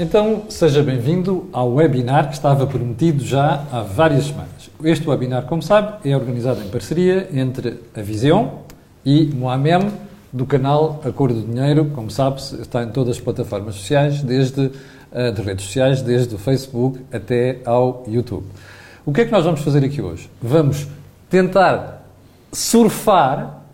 Então, 0.00 0.44
seja 0.48 0.80
bem-vindo 0.80 1.48
ao 1.52 1.74
webinar 1.74 2.28
que 2.28 2.34
estava 2.34 2.64
prometido 2.68 3.24
já 3.24 3.64
há 3.72 3.82
várias 3.82 4.26
semanas. 4.26 4.70
Este 4.84 5.08
webinar, 5.08 5.46
como 5.46 5.60
sabe, 5.60 6.08
é 6.08 6.14
organizado 6.14 6.62
em 6.62 6.68
parceria 6.68 7.28
entre 7.32 7.80
a 7.96 8.00
Vision 8.00 8.46
e 9.04 9.24
Moamel, 9.34 9.90
do 10.32 10.46
canal 10.46 11.00
Acordo 11.04 11.40
do 11.40 11.52
Dinheiro, 11.52 11.86
como 11.96 12.12
sabe, 12.12 12.40
está 12.60 12.84
em 12.84 12.90
todas 12.90 13.16
as 13.16 13.20
plataformas 13.20 13.74
sociais, 13.74 14.22
desde 14.22 14.66
uh, 14.66 15.32
de 15.34 15.42
redes 15.42 15.64
sociais, 15.64 16.00
desde 16.00 16.32
o 16.32 16.38
Facebook 16.38 17.00
até 17.12 17.58
ao 17.64 18.04
YouTube. 18.06 18.46
O 19.04 19.12
que 19.12 19.22
é 19.22 19.24
que 19.24 19.32
nós 19.32 19.44
vamos 19.44 19.62
fazer 19.62 19.84
aqui 19.84 20.00
hoje? 20.00 20.30
Vamos 20.40 20.86
tentar 21.28 22.06
surfar 22.52 23.64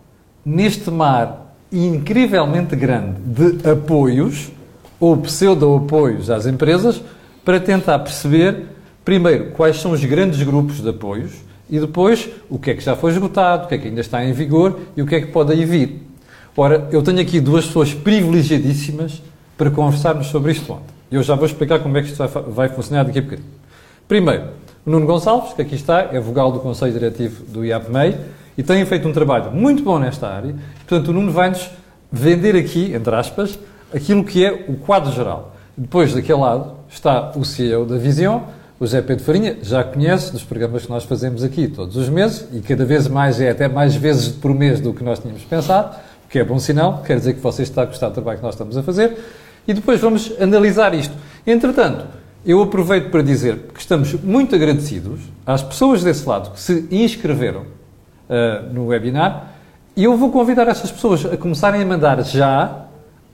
neste 0.43 0.89
mar 0.89 1.53
incrivelmente 1.71 2.75
grande 2.75 3.21
de 3.21 3.69
apoios 3.69 4.54
ou 4.99 5.17
pseudo-apoios 5.17 6.29
às 6.29 6.45
empresas 6.45 7.01
para 7.43 7.59
tentar 7.59 7.99
perceber, 7.99 8.65
primeiro, 9.03 9.51
quais 9.51 9.79
são 9.79 9.91
os 9.91 10.03
grandes 10.03 10.41
grupos 10.41 10.81
de 10.81 10.89
apoios 10.89 11.33
e 11.69 11.79
depois 11.79 12.29
o 12.49 12.57
que 12.57 12.71
é 12.71 12.73
que 12.73 12.83
já 12.83 12.95
foi 12.95 13.11
esgotado, 13.11 13.65
o 13.65 13.67
que 13.67 13.75
é 13.75 13.77
que 13.77 13.87
ainda 13.87 14.01
está 14.01 14.23
em 14.23 14.33
vigor 14.33 14.79
e 14.95 15.01
o 15.01 15.05
que 15.05 15.15
é 15.15 15.21
que 15.21 15.27
pode 15.27 15.51
aí 15.51 15.65
vir. 15.65 16.03
Ora, 16.57 16.87
eu 16.91 17.01
tenho 17.01 17.19
aqui 17.19 17.39
duas 17.39 17.65
pessoas 17.65 17.93
privilegiadíssimas 17.93 19.21
para 19.57 19.69
conversarmos 19.69 20.27
sobre 20.27 20.51
isto 20.51 20.71
ontem. 20.71 20.95
Eu 21.11 21.21
já 21.21 21.35
vou 21.35 21.45
explicar 21.45 21.79
como 21.79 21.97
é 21.97 22.01
que 22.01 22.09
isto 22.09 22.25
vai, 22.27 22.69
funcionar 22.69 23.03
daqui 23.03 23.19
a 23.19 23.21
bocadinho. 23.21 23.49
Primeiro, 24.07 24.43
o 24.85 24.89
Nuno 24.89 25.05
Gonçalves, 25.05 25.53
que 25.53 25.61
aqui 25.61 25.75
está, 25.75 26.09
é 26.11 26.19
vogal 26.19 26.51
do 26.51 26.59
Conselho 26.59 26.93
Diretivo 26.93 27.43
do 27.45 27.65
IAPMEI 27.65 28.17
e 28.57 28.63
tem 28.63 28.85
feito 28.85 29.07
um 29.07 29.11
trabalho 29.13 29.51
muito 29.51 29.83
bom 29.83 29.99
nesta 29.99 30.27
área. 30.27 30.55
Portanto, 30.87 31.09
o 31.09 31.13
Nuno 31.13 31.31
vai-nos 31.31 31.69
vender 32.11 32.55
aqui, 32.55 32.93
entre 32.93 33.13
aspas, 33.15 33.59
aquilo 33.95 34.23
que 34.23 34.45
é 34.45 34.65
o 34.67 34.75
quadro 34.75 35.11
geral. 35.11 35.55
Depois, 35.77 36.13
daquele 36.13 36.39
lado, 36.39 36.73
está 36.89 37.31
o 37.35 37.45
CEO 37.45 37.85
da 37.85 37.97
Vision, 37.97 38.41
o 38.79 38.85
José 38.85 39.01
Pedro 39.01 39.23
Farinha, 39.23 39.57
já 39.61 39.83
conhece 39.83 40.31
dos 40.31 40.43
programas 40.43 40.85
que 40.85 40.91
nós 40.91 41.03
fazemos 41.05 41.43
aqui 41.43 41.67
todos 41.67 41.95
os 41.95 42.09
meses 42.09 42.45
e 42.53 42.59
cada 42.59 42.83
vez 42.83 43.07
mais 43.07 43.39
é 43.39 43.49
até 43.49 43.67
mais 43.67 43.95
vezes 43.95 44.27
por 44.27 44.53
mês 44.53 44.79
do 44.79 44.93
que 44.93 45.03
nós 45.03 45.19
tínhamos 45.19 45.43
pensado 45.43 45.95
que 46.35 46.39
é 46.39 46.43
bom 46.43 46.59
sinal, 46.59 47.01
quer 47.05 47.17
dizer 47.17 47.35
que 47.35 47.39
você 47.39 47.63
está 47.63 47.83
a 47.83 47.85
gostar 47.85 48.09
do 48.09 48.13
trabalho 48.13 48.39
que 48.39 48.43
nós 48.43 48.55
estamos 48.55 48.75
a 48.75 48.83
fazer, 48.83 49.17
e 49.65 49.73
depois 49.73 50.01
vamos 50.01 50.33
analisar 50.37 50.93
isto. 50.93 51.13
Entretanto, 51.47 52.05
eu 52.45 52.61
aproveito 52.61 53.09
para 53.09 53.21
dizer 53.21 53.69
que 53.73 53.79
estamos 53.79 54.13
muito 54.21 54.53
agradecidos 54.53 55.21
às 55.45 55.63
pessoas 55.63 56.03
desse 56.03 56.27
lado 56.27 56.51
que 56.51 56.59
se 56.59 56.87
inscreveram 56.91 57.61
uh, 57.61 58.73
no 58.73 58.87
webinar, 58.87 59.53
e 59.95 60.03
eu 60.03 60.17
vou 60.17 60.29
convidar 60.29 60.67
essas 60.67 60.91
pessoas 60.91 61.25
a 61.25 61.37
começarem 61.37 61.81
a 61.81 61.85
mandar 61.85 62.21
já 62.23 62.84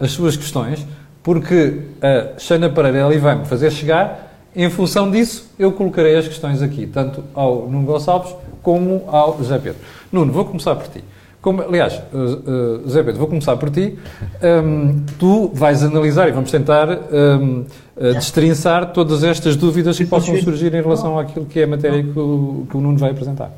as 0.02 0.12
suas 0.12 0.36
questões, 0.36 0.86
porque 1.24 1.84
a 2.02 2.40
Xana 2.40 2.70
Pereira 2.70 3.08
vai-me 3.20 3.46
fazer 3.46 3.72
chegar, 3.72 4.32
em 4.54 4.70
função 4.70 5.10
disso, 5.10 5.50
eu 5.58 5.72
colocarei 5.72 6.18
as 6.18 6.28
questões 6.28 6.62
aqui, 6.62 6.86
tanto 6.86 7.24
ao 7.34 7.70
Nuno 7.70 7.86
Gonçalves 7.86 8.36
como 8.62 9.04
ao 9.08 9.38
José 9.38 9.58
Pedro. 9.58 9.80
Nuno, 10.12 10.34
vou 10.34 10.44
começar 10.44 10.76
por 10.76 10.88
ti. 10.88 11.04
Como, 11.42 11.62
aliás, 11.64 12.00
uh, 12.14 12.84
uh, 12.86 12.90
Zé 12.90 13.02
Pedro, 13.02 13.18
vou 13.18 13.28
começar 13.28 13.58
por 13.58 13.72
ti. 13.72 13.98
Um, 14.44 15.04
tu 15.18 15.50
vais 15.56 15.82
analisar 15.84 16.28
e 16.28 16.32
vamos 16.32 16.52
tentar 16.52 16.88
um, 16.90 17.66
uh, 18.02 18.14
destrinçar 18.16 18.92
todas 18.92 19.24
estas 19.24 19.56
dúvidas 19.56 19.98
que 19.98 20.06
possam 20.06 20.36
surgir 20.42 20.74
em 20.74 20.82
relação 20.82 21.18
àquilo 21.20 21.46
que 21.46 21.60
é 21.60 21.64
a 21.64 21.68
matéria 21.68 22.04
que 22.04 22.20
o, 22.20 22.66
que 22.70 22.76
o 22.76 22.82
Nuno 22.82 22.98
vai 22.98 23.12
apresentar. 23.12 23.52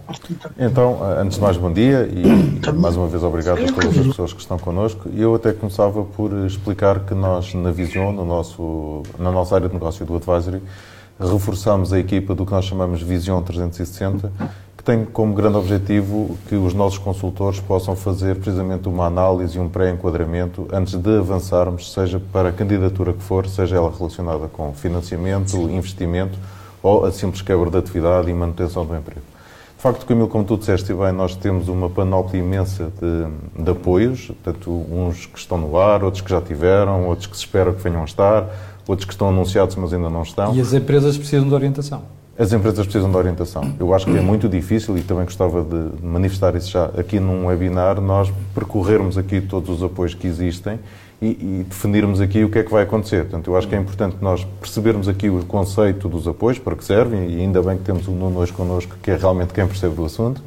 Então, 0.59 0.99
antes 1.17 1.37
de 1.37 1.41
mais, 1.41 1.57
bom 1.57 1.71
dia 1.71 2.09
e 2.11 2.71
mais 2.73 2.97
uma 2.97 3.07
vez 3.07 3.23
obrigado 3.23 3.63
a 3.63 3.71
todas 3.71 3.97
as 3.97 4.07
pessoas 4.07 4.33
que 4.33 4.41
estão 4.41 4.59
connosco. 4.59 5.09
Eu 5.15 5.35
até 5.35 5.53
começava 5.53 6.03
por 6.03 6.31
explicar 6.45 6.99
que 6.99 7.13
nós, 7.13 7.53
na 7.53 7.71
Vision, 7.71 8.13
no 8.13 8.25
nosso, 8.25 9.03
na 9.17 9.31
nossa 9.31 9.55
área 9.55 9.67
de 9.67 9.73
negócio 9.73 10.05
do 10.05 10.15
Advisory, 10.15 10.61
reforçamos 11.19 11.93
a 11.93 11.99
equipa 11.99 12.35
do 12.35 12.45
que 12.45 12.51
nós 12.51 12.65
chamamos 12.65 13.01
Vision 13.01 13.41
360 13.41 14.31
que 14.83 14.91
tem 14.91 15.05
como 15.05 15.33
grande 15.33 15.55
objetivo 15.55 16.37
que 16.49 16.55
os 16.55 16.73
nossos 16.73 16.97
consultores 16.97 17.57
possam 17.61 17.95
fazer 17.95 18.35
precisamente 18.35 18.89
uma 18.89 19.05
análise 19.05 19.57
e 19.57 19.61
um 19.61 19.69
pré-enquadramento 19.69 20.67
antes 20.73 20.95
de 20.95 21.17
avançarmos, 21.17 21.93
seja 21.93 22.21
para 22.33 22.49
a 22.49 22.51
candidatura 22.51 23.13
que 23.13 23.23
for, 23.23 23.47
seja 23.47 23.77
ela 23.77 23.89
relacionada 23.89 24.49
com 24.49 24.73
financiamento, 24.73 25.55
investimento 25.69 26.37
ou 26.81 27.05
a 27.05 27.11
simples 27.13 27.41
quebra 27.41 27.71
de 27.71 27.77
atividade 27.77 28.29
e 28.29 28.33
manutenção 28.33 28.85
do 28.85 28.93
emprego. 28.93 29.21
De 29.77 29.81
facto, 29.81 30.05
Camilo, 30.05 30.27
como 30.27 30.43
tu 30.43 30.57
disseste 30.57 30.93
bem, 30.93 31.13
nós 31.13 31.35
temos 31.35 31.69
uma 31.69 31.89
panóplia 31.89 32.39
imensa 32.39 32.91
de, 33.01 33.63
de 33.63 33.71
apoios, 33.71 34.31
tanto 34.43 34.69
uns 34.69 35.25
que 35.25 35.39
estão 35.39 35.57
no 35.57 35.77
ar, 35.77 36.03
outros 36.03 36.21
que 36.21 36.29
já 36.29 36.41
tiveram, 36.41 37.07
outros 37.07 37.27
que 37.27 37.37
se 37.37 37.43
espera 37.43 37.73
que 37.73 37.81
venham 37.81 38.01
a 38.01 38.05
estar, 38.05 38.49
outros 38.85 39.05
que 39.05 39.13
estão 39.13 39.29
anunciados, 39.29 39.75
mas 39.77 39.93
ainda 39.93 40.09
não 40.09 40.23
estão. 40.23 40.53
E 40.53 40.59
as 40.59 40.73
empresas 40.73 41.17
precisam 41.17 41.47
de 41.47 41.53
orientação. 41.53 42.03
As 42.37 42.51
empresas 42.51 42.83
precisam 42.85 43.11
de 43.11 43.15
orientação. 43.15 43.75
Eu 43.79 43.93
acho 43.93 44.05
que 44.05 44.17
é 44.17 44.21
muito 44.21 44.49
difícil 44.49 44.97
e 44.97 45.01
também 45.01 45.25
gostava 45.25 45.63
de 45.63 46.03
manifestar 46.03 46.55
isso 46.55 46.71
já 46.71 46.85
aqui 46.85 47.19
num 47.19 47.45
webinar, 47.45 48.01
nós 48.01 48.33
percorrermos 48.55 49.19
aqui 49.19 49.39
todos 49.39 49.69
os 49.69 49.83
apoios 49.83 50.15
que 50.15 50.25
existem 50.25 50.79
e, 51.21 51.27
e, 51.27 51.65
definirmos 51.69 52.19
aqui 52.19 52.43
o 52.43 52.49
que 52.49 52.57
é 52.57 52.63
que 52.63 52.71
vai 52.71 52.83
acontecer. 52.83 53.21
Portanto, 53.21 53.51
eu 53.51 53.55
acho 53.55 53.67
que 53.67 53.75
é 53.75 53.77
importante 53.77 54.17
nós 54.19 54.43
percebermos 54.59 55.07
aqui 55.07 55.29
o 55.29 55.45
conceito 55.45 56.09
dos 56.09 56.27
apoios, 56.27 56.57
para 56.57 56.75
que 56.75 56.83
servem, 56.83 57.29
e 57.29 57.39
ainda 57.39 57.61
bem 57.61 57.77
que 57.77 57.83
temos 57.83 58.07
o 58.07 58.11
Nuno 58.11 58.39
hoje 58.39 58.51
connosco, 58.51 58.95
que 59.01 59.11
é 59.11 59.15
realmente 59.15 59.53
quem 59.53 59.67
percebe 59.67 59.95
do 59.95 60.03
assunto, 60.03 60.41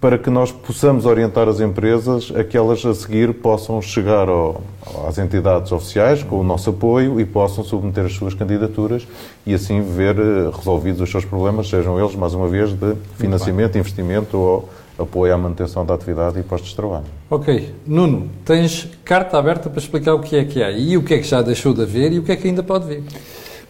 para 0.00 0.16
que 0.16 0.30
nós 0.30 0.50
possamos 0.50 1.04
orientar 1.04 1.46
as 1.46 1.60
empresas 1.60 2.32
a 2.34 2.42
que 2.42 2.56
elas 2.56 2.84
a 2.86 2.94
seguir 2.94 3.34
possam 3.34 3.82
chegar 3.82 4.28
ao, 4.28 4.62
às 5.06 5.18
entidades 5.18 5.70
oficiais 5.72 6.22
com 6.22 6.40
o 6.40 6.42
nosso 6.42 6.70
apoio 6.70 7.20
e 7.20 7.26
possam 7.26 7.62
submeter 7.62 8.06
as 8.06 8.14
suas 8.14 8.32
candidaturas 8.32 9.06
e 9.46 9.52
assim 9.52 9.82
ver 9.82 10.18
eh, 10.18 10.50
resolvidos 10.56 11.02
os 11.02 11.10
seus 11.10 11.24
problemas, 11.24 11.68
sejam 11.68 12.00
eles, 12.00 12.14
mais 12.14 12.32
uma 12.32 12.48
vez, 12.48 12.72
de 12.72 12.94
financiamento, 13.18 13.76
investimento 13.76 14.38
ou 14.38 14.68
apoio 14.98 15.34
à 15.34 15.38
manutenção 15.38 15.84
da 15.84 15.94
atividade 15.94 16.38
e 16.38 16.42
postos 16.42 16.70
de 16.70 16.76
trabalho. 16.76 17.04
Ok. 17.28 17.74
Nuno, 17.86 18.30
tens 18.44 18.88
carta 19.04 19.38
aberta 19.38 19.68
para 19.68 19.80
explicar 19.80 20.14
o 20.14 20.20
que 20.20 20.36
é 20.36 20.44
que 20.44 20.62
há 20.62 20.70
e 20.70 20.96
o 20.96 21.02
que 21.02 21.14
é 21.14 21.18
que 21.18 21.26
já 21.26 21.42
deixou 21.42 21.74
de 21.74 21.82
haver 21.82 22.12
e 22.12 22.18
o 22.18 22.22
que 22.22 22.32
é 22.32 22.36
que 22.36 22.48
ainda 22.48 22.62
pode 22.62 22.86
vir. 22.86 23.02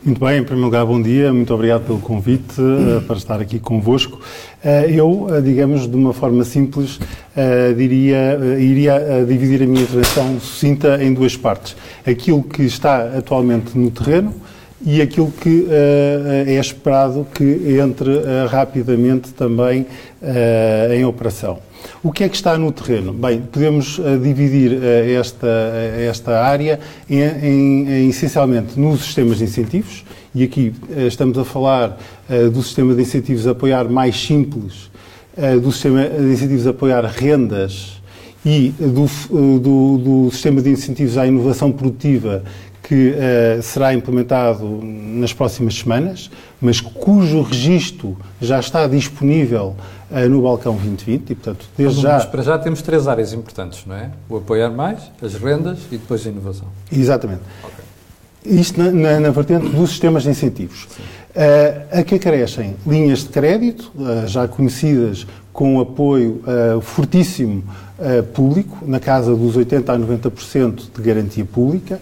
Muito 0.03 0.19
bem, 0.19 0.39
em 0.39 0.43
primeiro 0.43 0.65
lugar, 0.65 0.87
bom 0.87 1.01
dia, 1.03 1.31
muito 1.31 1.53
obrigado 1.53 1.85
pelo 1.85 1.99
convite 1.99 2.59
uh, 2.59 3.03
para 3.03 3.19
estar 3.19 3.39
aqui 3.39 3.59
convosco. 3.59 4.19
Uh, 4.65 4.69
eu, 4.89 5.11
uh, 5.25 5.43
digamos, 5.43 5.87
de 5.87 5.95
uma 5.95 6.15
forma 6.15 6.43
simples, 6.43 6.99
diria, 7.77 8.39
iria 8.59 9.25
dividir 9.29 9.63
a 9.63 9.67
minha 9.67 9.83
intervenção 9.83 10.41
sucinta 10.41 11.03
em 11.05 11.13
duas 11.13 11.37
partes. 11.37 11.77
Aquilo 12.07 12.43
que 12.43 12.63
está 12.63 13.19
atualmente 13.19 13.77
no 13.77 13.91
terreno 13.91 14.35
e 14.85 15.03
aquilo 15.03 15.31
que 15.31 15.67
é 16.47 16.59
esperado 16.59 17.27
que 17.35 17.79
entre 17.79 18.11
rapidamente 18.49 19.33
também 19.33 19.87
em 20.93 21.05
operação. 21.05 21.59
O 22.03 22.11
que 22.11 22.25
é 22.25 22.29
que 22.29 22.37
está 22.37 22.57
no 22.57 22.73
terreno? 22.73 23.13
Bem, 23.13 23.43
podemos 23.43 23.99
uh, 23.99 24.19
dividir 24.19 24.73
uh, 24.73 25.19
esta, 25.19 25.47
uh, 25.47 26.01
esta 26.01 26.41
área 26.41 26.81
em, 27.09 27.21
em, 27.21 27.89
em, 27.89 28.09
essencialmente 28.09 28.79
nos 28.79 29.05
sistemas 29.05 29.39
de 29.39 29.45
incentivos, 29.45 30.05
e 30.35 30.43
aqui 30.45 30.73
estamos 31.09 31.37
a 31.37 31.45
falar 31.45 31.99
do 32.53 32.63
sistema 32.63 32.95
de 32.95 33.03
incentivos 33.03 33.49
a 33.49 33.51
apoiar 33.51 33.89
mais 33.89 34.15
simples, 34.15 34.89
do 35.61 35.73
sistema 35.73 36.09
de 36.09 36.33
incentivos 36.33 36.69
a 36.69 36.71
apoiar 36.71 37.05
rendas 37.05 38.01
e 38.47 38.73
do, 38.79 39.59
do, 39.59 39.99
do 39.99 40.31
sistema 40.31 40.63
de 40.63 40.71
incentivos 40.71 41.19
à 41.19 41.27
inovação 41.27 41.73
produtiva 41.73 42.45
que 42.91 43.15
uh, 43.15 43.63
será 43.63 43.95
implementado 43.95 44.81
nas 44.83 45.33
próximas 45.33 45.77
semanas, 45.77 46.29
mas 46.61 46.81
cujo 46.81 47.41
registro 47.41 48.19
já 48.41 48.59
está 48.59 48.85
disponível 48.89 49.77
uh, 50.11 50.29
no 50.29 50.43
balcão 50.43 50.73
2020 50.73 51.31
e, 51.31 51.35
portanto, 51.37 51.67
desde 51.79 52.01
já... 52.01 52.19
Para 52.27 52.43
já 52.43 52.59
temos 52.59 52.83
três 52.83 53.07
áreas 53.07 53.33
importantes, 53.33 53.85
não 53.87 53.95
é? 53.95 54.11
O 54.29 54.39
apoiar 54.39 54.71
mais, 54.71 54.99
as 55.23 55.35
rendas 55.35 55.79
e 55.93 55.99
depois 55.99 56.27
a 56.27 56.31
inovação. 56.31 56.67
Exatamente. 56.91 57.43
Okay. 57.63 58.59
Isto 58.59 58.83
na, 58.83 58.91
na, 58.91 59.21
na, 59.21 59.31
vertente 59.31 59.69
dos 59.69 59.91
sistemas 59.91 60.25
de 60.25 60.31
incentivos. 60.31 60.89
Uh, 61.31 62.01
a 62.01 62.03
que 62.03 62.17
acrescem 62.17 62.75
linhas 62.85 63.21
de 63.21 63.29
crédito, 63.29 63.93
já 64.27 64.49
conhecidas 64.49 65.29
com 65.53 65.77
um 65.77 65.81
apoio 65.81 66.43
fortíssimo 66.83 67.63
público, 68.33 68.79
na 68.87 68.99
casa 68.99 69.35
dos 69.35 69.57
80% 69.57 69.89
a 69.89 69.99
90% 69.99 70.83
de 70.95 71.03
garantia 71.03 71.45
pública, 71.45 72.01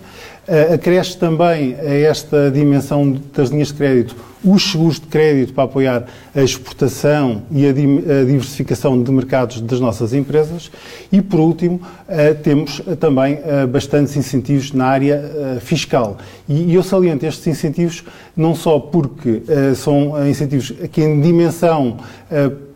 Uh, 0.49 0.73
acresce 0.73 1.15
também 1.15 1.75
a 1.75 1.93
esta 1.93 2.51
dimensão 2.51 3.21
das 3.37 3.51
linhas 3.51 3.69
de 3.69 3.75
crédito 3.75 4.17
os 4.43 4.71
seguros 4.71 4.95
de 4.95 5.07
crédito 5.07 5.53
para 5.53 5.65
apoiar 5.65 6.07
a 6.35 6.41
exportação 6.41 7.43
e 7.51 7.67
a, 7.67 7.73
diversificação 7.73 9.03
de 9.03 9.11
mercados 9.11 9.61
das 9.61 9.79
nossas 9.79 10.15
empresas. 10.15 10.71
E, 11.13 11.21
por 11.21 11.39
último, 11.39 11.83
uh, 12.09 12.35
temos 12.43 12.81
também 12.99 13.41
bastantes 13.71 14.17
incentivos 14.17 14.73
na 14.73 14.87
área 14.87 15.59
fiscal. 15.61 16.17
E, 16.49 16.73
eu 16.73 16.83
saliento 16.83 17.27
estes 17.27 17.47
incentivos 17.47 18.05
não 18.35 18.55
só 18.55 18.79
porque 18.79 19.43
são 19.75 20.27
incentivos 20.27 20.73
que, 20.93 21.03
em 21.03 21.21
dimensão, 21.21 21.99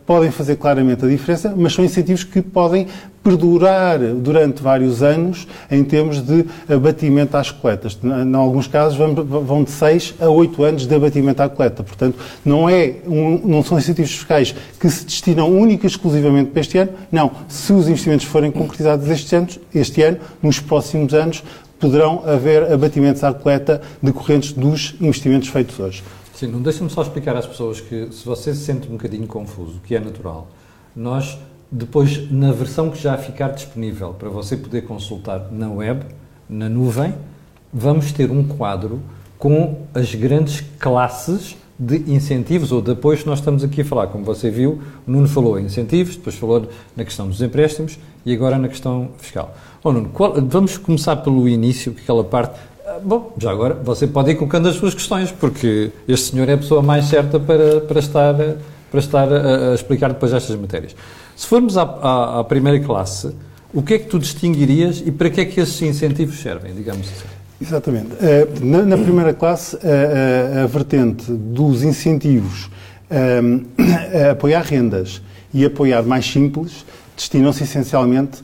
podem 0.05 0.31
fazer 0.31 0.57
claramente 0.57 1.05
a 1.05 1.07
diferença, 1.07 1.53
mas 1.55 1.73
são 1.73 1.83
incentivos 1.83 2.25
que 2.25 2.41
podem 2.41 2.87
perdurar 3.23 3.99
durante 3.99 4.61
vários 4.61 5.01
anos 5.01 5.47
em 5.71 5.83
termos 5.83 6.21
de 6.21 6.45
abatimento 6.69 7.37
às 7.37 7.49
coletas. 7.49 7.97
Em 8.03 8.35
alguns 8.35 8.67
casos 8.67 8.97
vão 8.97 9.63
de 9.63 9.71
6 9.71 10.15
a 10.19 10.29
8 10.29 10.63
anos 10.63 10.85
de 10.85 10.93
abatimento 10.93 11.41
à 11.41 11.49
coleta. 11.49 11.83
Portanto, 11.83 12.17
não, 12.43 12.69
é 12.69 12.97
um, 13.07 13.39
não 13.45 13.63
são 13.63 13.77
incentivos 13.77 14.11
fiscais 14.11 14.53
que 14.79 14.89
se 14.89 15.05
destinam 15.05 15.49
única 15.49 15.85
e 15.85 15.89
exclusivamente 15.89 16.51
para 16.51 16.61
este 16.61 16.77
ano. 16.77 16.91
Não. 17.11 17.31
Se 17.47 17.71
os 17.71 17.87
investimentos 17.87 18.25
forem 18.25 18.51
concretizados 18.51 19.09
este 19.09 19.35
ano, 19.35 19.47
este 19.73 20.01
ano 20.01 20.17
nos 20.41 20.59
próximos 20.59 21.13
anos, 21.13 21.43
poderão 21.79 22.23
haver 22.25 22.71
abatimentos 22.71 23.23
à 23.23 23.33
coleta 23.33 23.81
decorrentes 24.01 24.53
dos 24.53 24.95
investimentos 25.01 25.49
feitos 25.49 25.79
hoje. 25.79 26.03
Sim, 26.33 26.47
não 26.47 26.61
deixe-me 26.61 26.89
só 26.89 27.01
explicar 27.01 27.35
às 27.35 27.45
pessoas 27.45 27.79
que, 27.79 28.07
se 28.11 28.25
você 28.25 28.53
se 28.53 28.61
sente 28.61 28.87
um 28.87 28.93
bocadinho 28.93 29.27
confuso, 29.27 29.79
que 29.85 29.95
é 29.95 29.99
natural, 29.99 30.47
nós 30.95 31.37
depois, 31.73 32.31
na 32.31 32.51
versão 32.51 32.91
que 32.91 33.01
já 33.01 33.17
ficar 33.17 33.49
disponível 33.49 34.13
para 34.13 34.29
você 34.29 34.55
poder 34.55 34.83
consultar 34.83 35.47
na 35.51 35.71
web, 35.71 36.05
na 36.47 36.69
nuvem, 36.69 37.15
vamos 37.73 38.11
ter 38.11 38.29
um 38.29 38.43
quadro 38.43 39.01
com 39.39 39.79
as 39.91 40.13
grandes 40.13 40.63
classes 40.77 41.57
de 41.77 42.13
incentivos 42.13 42.71
ou 42.71 42.79
de 42.79 42.91
apoios 42.91 43.23
que 43.23 43.27
nós 43.27 43.39
estamos 43.39 43.63
aqui 43.63 43.81
a 43.81 43.85
falar. 43.85 44.05
Como 44.07 44.23
você 44.23 44.51
viu, 44.51 44.83
o 45.07 45.11
Nuno 45.11 45.27
falou 45.27 45.59
em 45.59 45.65
incentivos, 45.65 46.15
depois 46.15 46.35
falou 46.35 46.69
na 46.95 47.03
questão 47.03 47.27
dos 47.27 47.41
empréstimos 47.41 47.97
e 48.23 48.31
agora 48.31 48.59
na 48.59 48.67
questão 48.67 49.09
fiscal. 49.17 49.57
Oh, 49.83 49.91
Nuno, 49.91 50.09
qual, 50.09 50.35
vamos 50.47 50.77
começar 50.77 51.15
pelo 51.17 51.49
início, 51.49 51.95
aquela 51.99 52.23
parte. 52.23 52.55
Ah, 52.85 52.99
bom, 53.03 53.33
já 53.39 53.49
agora 53.49 53.73
você 53.73 54.05
pode 54.05 54.29
ir 54.29 54.35
colocando 54.35 54.69
as 54.69 54.75
suas 54.75 54.93
questões, 54.93 55.31
porque 55.31 55.91
este 56.07 56.33
senhor 56.33 56.47
é 56.47 56.53
a 56.53 56.57
pessoa 56.57 56.83
mais 56.83 57.05
certa 57.05 57.39
para, 57.39 57.81
para 57.81 57.99
estar, 57.99 58.35
para 58.91 58.99
estar 58.99 59.33
a, 59.33 59.71
a 59.71 59.73
explicar 59.73 60.09
depois 60.09 60.31
estas 60.31 60.55
matérias. 60.55 60.95
Se 61.35 61.47
formos 61.47 61.77
à, 61.77 61.83
à, 61.83 62.39
à, 62.39 62.43
primeira 62.43 62.79
classe, 62.79 63.33
o 63.73 63.81
que 63.81 63.95
é 63.95 63.99
que 63.99 64.07
tu 64.07 64.19
distinguirias 64.19 65.01
e 65.05 65.11
para 65.11 65.29
que 65.29 65.41
é 65.41 65.45
que 65.45 65.59
esses 65.59 65.81
incentivos 65.81 66.39
servem, 66.39 66.73
digamos 66.73 67.07
assim? 67.07 67.27
Exatamente. 67.61 68.09
Eh, 68.21 68.47
na, 68.61 68.83
na 68.83 68.97
primeira 68.97 69.33
classe, 69.33 69.77
a, 69.77 70.59
a, 70.59 70.63
a, 70.63 70.67
vertente 70.67 71.31
dos 71.31 71.83
incentivos 71.83 72.69
a, 73.09 74.27
a 74.27 74.31
apoiar 74.31 74.61
rendas 74.63 75.21
e 75.53 75.65
apoiar 75.65 76.03
mais 76.03 76.25
simples 76.25 76.85
destinam-se 77.15 77.63
essencialmente 77.63 78.43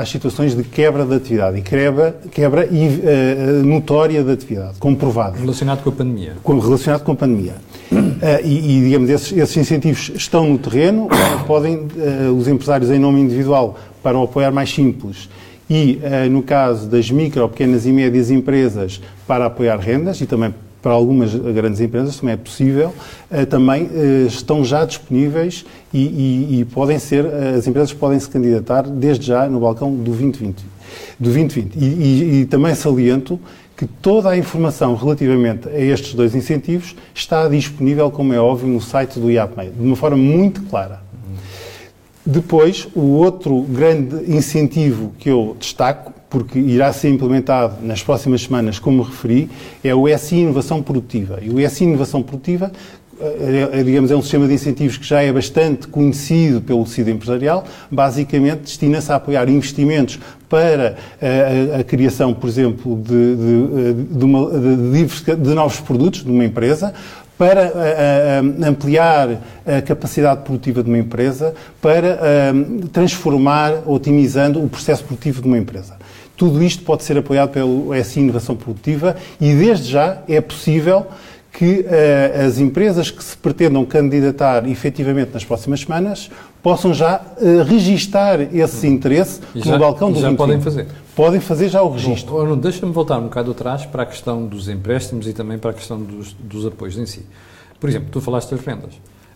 às 0.00 0.08
situações 0.08 0.54
de 0.54 0.62
quebra 0.62 1.04
da 1.04 1.16
atividade 1.16 1.58
e 1.58 1.62
quebra, 1.62 2.16
quebra 2.30 2.66
e, 2.66 3.64
notória 3.64 4.22
da 4.22 4.32
atividade, 4.32 4.78
comprovada. 4.78 5.38
Relacionado 5.38 5.82
com 5.82 5.90
a 5.90 5.92
pandemia. 5.92 6.36
Com, 6.42 6.58
relacionado 6.58 7.02
com 7.02 7.12
a 7.12 7.16
pandemia. 7.16 7.54
Uh, 7.90 8.46
e, 8.46 8.78
e, 8.78 8.84
digamos, 8.84 9.10
esses, 9.10 9.32
esses, 9.36 9.56
incentivos 9.56 10.12
estão 10.14 10.48
no 10.48 10.58
terreno, 10.58 11.06
uh, 11.06 11.44
podem, 11.46 11.76
uh, 11.76 12.32
os 12.36 12.46
empresários 12.46 12.88
em 12.90 12.98
nome 12.98 13.20
individual, 13.20 13.76
para 14.02 14.16
o 14.16 14.22
apoiar 14.22 14.52
mais 14.52 14.72
simples, 14.72 15.28
e 15.68 16.00
no 16.32 16.42
caso 16.42 16.88
das 16.88 17.10
micro, 17.12 17.48
pequenas 17.48 17.86
e 17.86 17.92
médias 17.92 18.28
empresas, 18.28 19.00
para 19.24 19.46
apoiar 19.46 19.76
rendas, 19.76 20.20
e 20.20 20.26
também 20.26 20.52
para 20.82 20.90
algumas 20.90 21.32
grandes 21.32 21.80
empresas 21.80 22.16
também 22.16 22.32
é 22.32 22.36
possível, 22.36 22.92
também 23.48 23.88
estão 24.26 24.64
já 24.64 24.84
disponíveis 24.84 25.64
e, 25.94 26.00
e, 26.00 26.60
e, 26.60 26.64
podem 26.64 26.98
ser, 26.98 27.24
as 27.56 27.68
empresas 27.68 27.92
podem 27.92 28.18
se 28.18 28.28
candidatar 28.28 28.82
desde 28.82 29.26
já 29.26 29.46
no 29.48 29.60
balcão 29.60 29.94
do 29.94 30.02
2020. 30.02 30.56
Do 31.20 31.30
2020. 31.30 31.76
E, 31.76 32.40
e 32.40 32.46
também 32.46 32.74
saliento 32.74 33.38
que 33.80 33.86
toda 33.86 34.28
a 34.28 34.36
informação 34.36 34.94
relativamente 34.94 35.66
a 35.66 35.80
estes 35.80 36.12
dois 36.12 36.34
incentivos 36.34 36.94
está 37.14 37.48
disponível, 37.48 38.10
como 38.10 38.34
é 38.34 38.38
óbvio, 38.38 38.68
no 38.68 38.78
site 38.78 39.18
do 39.18 39.30
IAPMEI, 39.30 39.70
de 39.70 39.82
uma 39.82 39.96
forma 39.96 40.18
muito 40.18 40.60
clara. 40.64 41.00
Depois, 42.26 42.86
o 42.94 43.00
outro 43.00 43.62
grande 43.62 44.30
incentivo 44.30 45.14
que 45.18 45.30
eu 45.30 45.56
destaco, 45.58 46.12
porque 46.28 46.58
irá 46.58 46.92
ser 46.92 47.08
implementado 47.08 47.78
nas 47.80 48.02
próximas 48.02 48.42
semanas, 48.42 48.78
como 48.78 49.02
referi, 49.02 49.48
é 49.82 49.94
o 49.94 50.06
SI 50.18 50.40
Inovação 50.40 50.82
Produtiva. 50.82 51.38
E 51.40 51.48
o 51.48 51.70
SI 51.70 51.84
Inovação 51.84 52.22
Produtiva 52.22 52.70
é, 53.20 53.80
é, 53.80 53.82
digamos, 53.82 54.10
é 54.10 54.16
um 54.16 54.22
sistema 54.22 54.48
de 54.48 54.54
incentivos 54.54 54.96
que 54.96 55.06
já 55.06 55.22
é 55.22 55.30
bastante 55.32 55.86
conhecido 55.86 56.60
pelo 56.60 56.84
tecido 56.84 57.10
empresarial, 57.10 57.64
basicamente 57.90 58.60
destina-se 58.60 59.12
a 59.12 59.16
apoiar 59.16 59.48
investimentos 59.48 60.18
para 60.48 60.96
a, 61.20 61.26
eh, 61.26 61.72
a, 61.76 61.80
a 61.80 61.84
criação, 61.84 62.32
por 62.32 62.48
exemplo, 62.48 62.96
de, 62.96 63.36
de, 63.36 64.04
de, 64.16 64.24
uma, 64.24 64.50
de, 64.50 65.54
novos 65.54 65.80
produtos 65.80 66.24
de 66.24 66.30
uma 66.30 66.44
empresa, 66.44 66.94
para 67.36 67.72
ampliar 68.66 69.40
a 69.66 69.80
capacidade 69.80 70.42
produtiva 70.42 70.82
de 70.82 70.90
uma 70.90 70.98
empresa, 70.98 71.54
para 71.80 72.18
transformar, 72.92 73.82
otimizando 73.86 74.62
o 74.62 74.68
processo 74.68 75.02
produtivo 75.04 75.40
de 75.40 75.48
uma 75.48 75.56
empresa. 75.56 75.96
Tudo 76.36 76.62
isto 76.62 76.82
pode 76.84 77.02
ser 77.04 77.16
apoiado 77.16 77.50
pelo 77.50 77.94
SI 78.02 78.20
Inovação 78.20 78.56
Produtiva 78.56 79.16
e, 79.40 79.54
desde 79.54 79.90
já, 79.90 80.22
é 80.26 80.40
possível 80.40 81.06
que 81.52 81.80
uh, 81.80 82.46
as 82.46 82.58
empresas 82.58 83.10
que 83.10 83.22
se 83.22 83.36
pretendam 83.36 83.84
candidatar 83.84 84.68
efetivamente 84.68 85.32
nas 85.34 85.44
próximas 85.44 85.80
semanas 85.80 86.30
possam 86.62 86.94
já 86.94 87.20
uh, 87.20 87.62
registar 87.64 88.40
esse 88.54 88.86
interesse 88.86 89.40
já, 89.54 89.72
no 89.72 89.78
balcão 89.78 90.12
do 90.12 90.20
já 90.20 90.32
podem 90.32 90.60
fazer. 90.60 90.86
Podem 91.14 91.40
fazer 91.40 91.68
já 91.68 91.82
o 91.82 91.90
registro. 91.90 92.56
Deixa-me 92.56 92.92
voltar 92.92 93.18
um 93.18 93.24
bocado 93.24 93.50
atrás 93.50 93.84
para 93.84 94.04
a 94.04 94.06
questão 94.06 94.46
dos 94.46 94.68
empréstimos 94.68 95.26
e 95.26 95.32
também 95.32 95.58
para 95.58 95.70
a 95.70 95.74
questão 95.74 96.00
dos, 96.00 96.32
dos 96.32 96.64
apoios 96.66 96.96
em 96.96 97.06
si. 97.06 97.26
Por 97.78 97.90
exemplo, 97.90 98.08
tu 98.10 98.20
falaste 98.20 98.50
das 98.50 98.64
rendas. 98.64 98.94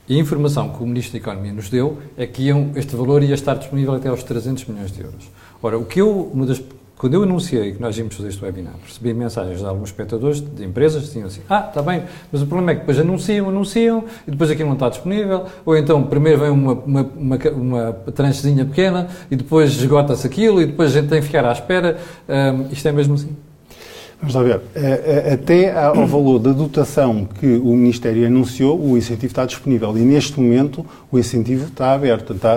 E 0.09 0.17
a 0.17 0.19
informação 0.19 0.69
que 0.69 0.83
o 0.83 0.87
Ministro 0.87 1.13
da 1.13 1.19
Economia 1.19 1.53
nos 1.53 1.71
deu 1.71 1.99
é 2.17 2.27
que 2.27 2.43
iam, 2.43 2.71
este 2.77 2.95
valor 2.95 3.23
ia 3.23 3.35
estar 3.35 3.55
disponível 3.55 3.95
até 3.95 4.09
aos 4.09 4.23
300 4.23 4.67
milhões 4.67 4.93
de 4.93 5.01
euros. 5.01 5.31
Ora, 5.63 5.79
o 5.79 5.85
que 5.85 6.01
eu, 6.01 6.31
uma 6.33 6.45
das 6.45 6.63
quando 7.05 7.13
eu 7.13 7.23
anunciei 7.23 7.73
que 7.73 7.83
nós 7.83 7.99
íamos 7.99 8.17
fazer 8.17 8.31
este 8.31 8.43
webinar, 8.43 8.73
recebi 8.83 9.13
mensagens 9.13 9.59
de 9.59 9.67
alguns 9.67 9.91
espectadores 9.91 10.41
de 10.41 10.65
empresas 10.65 11.03
que 11.03 11.09
diziam 11.09 11.27
assim: 11.27 11.43
Ah, 11.51 11.67
está 11.69 11.83
bem, 11.83 12.05
mas 12.33 12.41
o 12.41 12.47
problema 12.47 12.71
é 12.71 12.75
que 12.77 12.81
depois 12.81 12.99
anunciam, 12.99 13.51
anunciam 13.51 14.05
e 14.27 14.31
depois 14.31 14.51
aquilo 14.51 14.69
não 14.69 14.75
está 14.75 14.89
disponível, 14.89 15.45
ou 15.67 15.77
então 15.77 16.03
primeiro 16.05 16.41
vem 16.41 16.49
uma, 16.49 16.73
uma, 16.73 17.03
uma, 17.15 17.37
uma 17.51 17.93
tranchezinha 18.15 18.65
pequena 18.65 19.09
e 19.31 19.37
depois 19.37 19.73
esgota-se 19.73 20.27
aquilo 20.27 20.63
e 20.63 20.65
depois 20.65 20.97
a 20.97 21.01
gente 21.03 21.11
tem 21.11 21.21
que 21.21 21.27
ficar 21.27 21.45
à 21.45 21.53
espera. 21.53 21.99
Um, 22.27 22.73
isto 22.73 22.89
é 22.89 22.93
mesmo 22.93 23.17
assim? 23.17 23.37
Vamos 24.25 24.35
lá 24.35 24.43
ver. 24.43 24.61
É, 24.75 25.31
é, 25.31 25.33
até 25.35 25.73
ao 25.73 26.07
valor 26.07 26.39
da 26.39 26.53
dotação 26.53 27.29
que 27.39 27.47
o 27.57 27.75
Ministério 27.77 28.27
anunciou, 28.27 28.81
o 28.81 28.97
incentivo 28.97 29.27
está 29.27 29.45
disponível. 29.45 29.97
E 29.97 30.01
neste 30.01 30.41
momento 30.41 30.85
o 31.13 31.19
incentivo 31.19 31.67
está 31.67 31.93
aberto. 31.93 32.33
Está, 32.33 32.57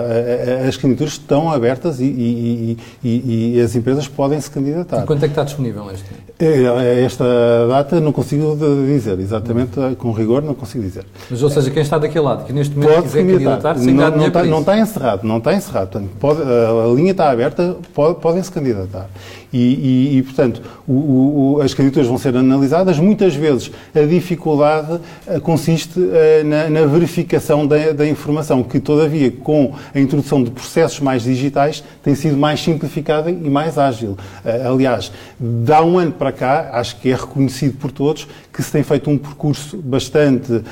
as 0.66 0.76
candidaturas 0.76 1.12
estão 1.12 1.50
abertas 1.50 2.00
e, 2.00 2.04
e, 2.04 2.78
e, 3.04 3.54
e, 3.56 3.60
as 3.60 3.76
empresas 3.76 4.08
podem 4.08 4.40
se 4.40 4.50
candidatar. 4.50 5.02
E 5.02 5.06
quanto 5.06 5.22
é 5.24 5.28
que 5.28 5.32
está 5.32 5.44
disponível 5.44 5.90
este? 5.90 6.06
É, 6.38 7.04
esta 7.04 7.24
data 7.68 8.00
não 8.00 8.12
consigo 8.12 8.56
dizer, 8.86 9.18
exatamente 9.18 9.72
com 9.98 10.12
rigor 10.12 10.42
não 10.42 10.54
consigo 10.54 10.84
dizer. 10.84 11.04
Mas, 11.28 11.42
ou 11.42 11.50
seja, 11.50 11.70
quem 11.70 11.82
está 11.82 11.98
daquele 11.98 12.24
lado, 12.24 12.44
que 12.44 12.52
neste 12.52 12.74
momento 12.76 12.94
pode 12.94 13.06
quiser 13.08 13.26
candidatar, 13.26 13.78
sem 13.78 13.92
não, 13.92 14.10
não, 14.10 14.26
está, 14.26 14.44
não 14.44 14.60
está 14.60 14.78
encerrado, 14.78 15.24
não 15.24 15.38
está 15.38 15.54
encerrado. 15.54 15.88
Portanto, 15.90 16.10
pode, 16.20 16.42
a 16.42 16.94
linha 16.94 17.10
está 17.10 17.30
aberta, 17.30 17.76
pode, 17.92 18.20
podem 18.20 18.42
se 18.42 18.52
candidatar. 18.52 19.08
E, 19.52 19.58
e, 19.58 20.18
e 20.18 20.22
portanto, 20.22 20.62
o, 20.86 21.56
o, 21.56 21.60
as 21.62 21.72
candidaturas 21.72 22.08
vão 22.08 22.18
ser 22.18 22.36
analisadas. 22.36 22.98
Muitas 22.98 23.34
vezes 23.34 23.70
a 23.94 24.00
dificuldade 24.00 25.00
uh, 25.26 25.40
consiste 25.40 25.98
uh, 25.98 26.44
na, 26.44 26.68
na, 26.68 26.86
verificação 26.86 27.66
da, 27.66 27.92
da, 27.92 28.06
informação, 28.06 28.62
que, 28.62 28.78
todavia, 28.78 29.30
com 29.30 29.74
a 29.94 29.98
introdução 29.98 30.42
de 30.42 30.50
processos 30.50 31.00
mais 31.00 31.22
digitais, 31.22 31.82
tem 32.02 32.14
sido 32.14 32.36
mais 32.36 32.60
simplificada 32.60 33.30
e 33.30 33.50
mais 33.50 33.78
ágil. 33.78 34.10
Uh, 34.44 34.72
aliás, 34.72 35.10
dá 35.38 35.82
um 35.82 35.98
ano 35.98 36.12
para 36.12 36.32
cá, 36.32 36.70
acho 36.74 36.96
que 37.00 37.10
é 37.10 37.14
reconhecido 37.14 37.78
por 37.78 37.90
todos, 37.90 38.28
que 38.52 38.62
se 38.62 38.70
tem 38.70 38.82
feito 38.82 39.08
um 39.08 39.16
percurso 39.16 39.76
bastante 39.78 40.62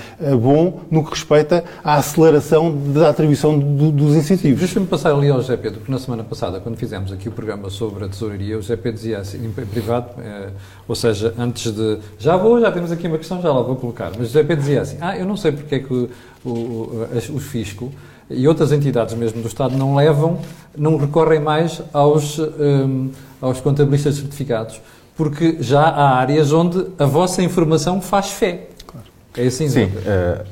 bom 0.40 0.80
no 0.90 1.04
que 1.04 1.11
respeita 1.11 1.64
à 1.85 1.95
aceleração 1.95 2.76
da 2.92 3.11
atribuição 3.11 3.59
do, 3.59 3.90
dos 3.90 4.16
incentivos. 4.16 4.59
Deixa-me 4.59 4.87
passar 4.87 5.14
ali 5.14 5.28
ao 5.28 5.40
José 5.40 5.56
Pedro, 5.56 5.80
que 5.80 5.90
na 5.90 5.99
semana 5.99 6.25
passada, 6.25 6.59
quando 6.59 6.76
fizemos 6.76 7.12
aqui 7.12 7.28
o 7.28 7.33
programa 7.33 7.71
sobre 7.71 8.04
a 8.04 8.09
tesouraria, 8.09 8.56
José 8.66 8.76
Pedro 8.76 8.99
dizia 8.99 9.18
assim, 9.18 9.44
em 9.44 9.50
privado, 9.50 10.11
é, 10.20 10.49
ou 10.88 10.94
seja, 10.94 11.32
antes 11.38 11.73
de. 11.73 11.99
Já 12.18 12.37
vou, 12.37 12.61
já 12.61 12.73
temos 12.73 12.90
aqui 12.90 13.06
uma 13.06 13.18
questão, 13.18 13.40
já 13.40 13.52
lá 13.52 13.62
vou 13.62 13.76
colocar. 13.76 14.11
Mas 14.18 14.28
José 14.28 14.42
Pedro 14.42 14.62
dizia 14.64 14.82
assim: 14.82 14.99
ah, 15.00 15.16
eu 15.16 15.25
não 15.25 15.37
sei 15.37 15.52
porque 15.52 15.76
é 15.76 15.78
que 15.78 15.92
o, 15.92 16.11
o, 16.44 17.06
o 17.35 17.38
fisco 17.38 17.92
e 18.28 18.46
outras 18.49 18.73
entidades 18.73 19.14
mesmo 19.14 19.40
do 19.40 19.49
Estado 19.49 19.76
não 19.76 19.94
levam, 19.94 20.40
não 20.76 20.96
recorrem 20.96 21.40
mais 21.40 21.80
aos, 21.92 22.38
um, 22.38 23.11
aos 23.40 23.61
contabilistas 23.61 24.16
certificados, 24.16 24.80
porque 25.16 25.56
já 25.61 25.82
há 25.82 26.18
áreas 26.18 26.52
onde 26.52 26.87
a 26.99 27.06
vossa 27.06 27.42
informação 27.42 28.00
faz 28.00 28.30
fé. 28.30 28.68
Claro. 28.87 29.06
É 29.37 29.46
assim, 29.46 29.68
Sim. 29.68 29.85
Uh, 29.85 30.44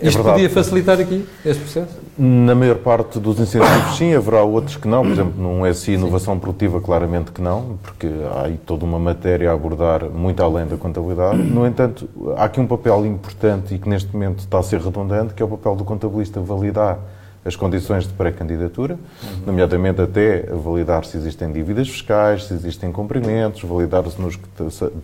é 0.00 0.06
Isto 0.06 0.18
verdade. 0.18 0.42
podia 0.42 0.50
facilitar 0.50 1.00
aqui 1.00 1.26
este 1.44 1.60
processo? 1.60 1.98
Na 2.16 2.54
maior 2.54 2.76
parte 2.76 3.18
dos 3.18 3.40
incentivos, 3.40 3.96
sim, 3.96 4.14
haverá 4.14 4.42
outros 4.44 4.76
que 4.76 4.86
não. 4.86 5.02
Por 5.02 5.10
exemplo, 5.12 5.42
num 5.42 5.74
SI 5.74 5.92
Inovação 5.94 6.34
sim. 6.34 6.40
Produtiva, 6.40 6.80
claramente 6.80 7.32
que 7.32 7.42
não, 7.42 7.78
porque 7.82 8.08
há 8.32 8.44
aí 8.44 8.58
toda 8.64 8.84
uma 8.84 8.98
matéria 8.98 9.50
a 9.50 9.54
abordar 9.54 10.04
muito 10.04 10.40
além 10.40 10.66
da 10.66 10.76
contabilidade. 10.76 11.38
No 11.38 11.66
entanto, 11.66 12.08
há 12.36 12.44
aqui 12.44 12.60
um 12.60 12.66
papel 12.66 13.06
importante 13.06 13.74
e 13.74 13.78
que 13.78 13.88
neste 13.88 14.12
momento 14.12 14.38
está 14.38 14.60
a 14.60 14.62
ser 14.62 14.80
redundante, 14.80 15.34
que 15.34 15.42
é 15.42 15.46
o 15.46 15.48
papel 15.48 15.74
do 15.74 15.84
contabilista 15.84 16.40
validar 16.40 16.98
as 17.44 17.56
condições 17.56 18.06
de 18.06 18.12
pré-candidatura, 18.12 18.94
uhum. 18.94 19.46
nomeadamente 19.46 20.00
até 20.00 20.42
validar 20.42 21.04
se 21.04 21.16
existem 21.16 21.50
dívidas 21.50 21.88
fiscais, 21.88 22.44
se 22.44 22.54
existem 22.54 22.92
cumprimentos, 22.92 23.62
validar 23.62 24.06
se, 24.08 24.20
nos, 24.20 24.38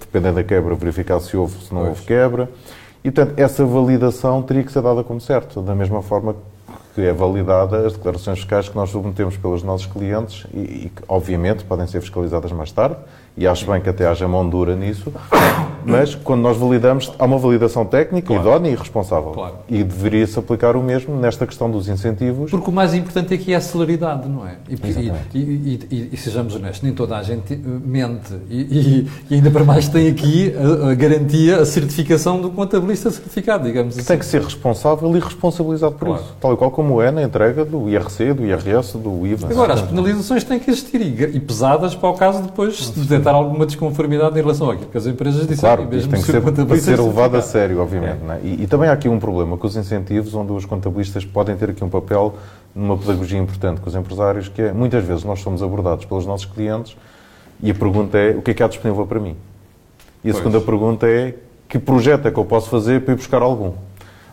dependendo 0.01 0.37
da 0.37 0.45
quebra, 0.45 0.75
verificar 0.75 1.19
se 1.21 1.37
houve, 1.37 1.55
se 1.65 1.73
não 1.73 1.81
pois. 1.83 1.91
houve 1.91 2.03
quebra. 2.03 2.49
E, 3.05 3.11
portanto, 3.11 3.39
essa 3.39 3.67
validação 3.67 4.43
teria 4.43 4.65
que 4.65 4.73
ser 4.73 4.81
dada 4.81 5.05
como 5.05 5.21
certo, 5.21 5.61
da 5.61 5.75
mesma 5.75 6.01
forma 6.01 6.35
que 6.95 7.03
é 7.03 7.13
validada 7.13 7.87
as 7.87 7.93
declarações 7.93 8.39
fiscais 8.39 8.69
que 8.69 8.75
nós 8.75 8.89
submetemos 8.89 9.37
pelos 9.37 9.63
nossos 9.63 9.87
clientes 9.87 10.47
e, 10.55 10.59
e 10.59 10.93
que, 10.95 11.03
obviamente, 11.07 11.65
podem 11.65 11.87
ser 11.87 12.01
fiscalizadas 12.01 12.51
mais 12.53 12.73
tarde, 12.73 12.97
e 13.37 13.47
acho 13.47 13.71
bem 13.71 13.81
que 13.83 13.91
até 13.91 14.07
haja 14.07 14.27
mão 14.27 14.49
dura 14.49 14.75
nisso, 14.75 15.13
mas 15.85 16.15
quando 16.15 16.41
nós 16.41 16.57
validamos, 16.57 17.13
há 17.19 17.25
uma 17.25 17.39
validação 17.39 17.85
técnica, 17.85 18.29
claro. 18.29 18.43
idónea 18.43 18.71
e 18.71 18.75
responsável. 18.75 19.31
Claro. 19.31 19.55
E 19.69 19.83
deveria-se 19.83 20.39
aplicar 20.39 20.77
o 20.77 20.83
mesmo 20.83 21.17
nesta 21.17 21.47
questão 21.47 21.71
dos 21.71 21.89
incentivos. 21.89 22.51
Porque 22.51 22.71
o 22.71 22.73
mais 22.73 22.95
importante 22.95 23.35
aqui 23.35 23.53
é 23.53 23.57
a 23.57 23.61
celeridade, 23.61 24.29
não 24.29 24.47
é? 24.47 24.57
E, 24.69 25.39
e, 25.39 25.81
e, 25.91 26.09
e 26.13 26.17
sejamos 26.17 26.55
honestos, 26.55 26.83
nem 26.83 26.93
toda 26.93 27.17
a 27.17 27.23
gente 27.23 27.57
mente. 27.57 28.35
E, 28.51 29.07
ainda 29.31 29.51
para 29.51 29.65
mais 29.65 29.89
tem 29.89 30.09
aqui 30.09 30.55
a, 30.57 30.91
a, 30.91 30.95
garantia, 30.95 31.61
a 31.61 31.67
certificação 31.67 32.41
do 32.41 32.51
contabilista 32.51 33.11
certificado, 33.11 33.65
digamos 33.65 33.97
assim. 33.97 34.07
Tem 34.07 34.19
que 34.19 34.27
ser 34.27 34.43
responsável 34.43 35.15
e 35.17 35.21
responsabilizado 35.21 35.95
por 35.95 36.07
claro. 36.07 36.23
isso. 36.23 36.35
Tal 36.41 36.55
e 36.55 36.57
qual 36.57 36.71
como 36.71 37.01
é 37.01 37.11
na 37.11 37.23
entrega 37.23 37.65
do 37.65 37.89
IRC, 37.89 38.33
do 38.35 38.45
IRS, 38.45 38.99
do 38.99 39.27
IVA. 39.27 39.49
Agora, 39.51 39.75
as 39.75 39.83
penalizações 39.83 40.45
têm 40.45 40.59
que 40.59 40.71
existir 40.71 41.01
e, 41.01 41.41
pesadas 41.41 41.95
para 41.95 42.09
o 42.09 42.15
caso 42.15 42.43
depois 42.43 42.93
de 42.93 43.01
detectar 43.01 43.35
alguma 43.35 43.67
desconformidade 43.67 44.39
em 44.39 44.43
relação 44.43 44.71
àquilo 44.71 44.91
que 44.91 44.99
as 44.99 45.07
empresas 45.07 45.47
disseram. 45.47 45.74
Claro, 45.77 45.91
mesmo 45.91 46.11
tem 46.11 46.21
que 46.21 46.27
ser, 46.27 46.41
para 46.41 46.79
ser 46.79 47.01
levado 47.01 47.37
a 47.37 47.43
sério, 47.43 47.81
obviamente. 47.81 48.21
É. 48.29 48.33
É? 48.33 48.41
E, 48.43 48.63
e, 48.63 48.67
também 48.67 48.89
há 48.89 48.93
aqui 48.93 49.09
um 49.09 49.19
problema 49.19 49.57
com 49.57 49.67
os 49.67 49.77
incentivos, 49.77 50.35
onde 50.35 50.53
os 50.53 50.65
contabilistas 50.65 51.25
podem 51.25 51.57
ter 51.57 51.71
aqui 51.71 51.83
um 51.83 51.89
papel 51.89 52.35
numa 52.75 52.97
pedagogia 52.97 53.39
importante 53.39 53.81
com 53.81 53.89
os 53.89 53.95
empresários, 53.95 54.49
que 54.49 54.63
é, 54.63 54.73
muitas 54.73 55.05
vezes 55.05 55.25
nós 55.25 55.41
somos 55.41 55.63
abordados 55.63 56.05
pelos 56.05 56.27
nossos 56.27 56.47
clientes 56.47 56.97
e 57.63 57.71
a 57.71 57.75
pergunta 57.75 58.19
é, 58.19 58.31
o 58.31 58.43
que 58.43 58.51
é 58.51 58.55
que 58.55 58.63
há 58.63 58.69
disponível 58.69 59.07
para 59.07 59.21
mim? 59.21 59.37
E 60.23 60.31
a 60.31 60.33
pois. 60.33 60.37
segunda 60.37 60.61
pergunta 60.61 61.07
é, 61.07 61.35
que 61.69 61.79
projeto 61.79 62.27
é 62.27 62.31
que 62.31 62.39
eu 62.39 62.45
posso 62.45 62.69
fazer 62.69 63.03
para 63.03 63.15
ir 63.15 63.17
buscar 63.17 63.43
algum? 63.43 63.73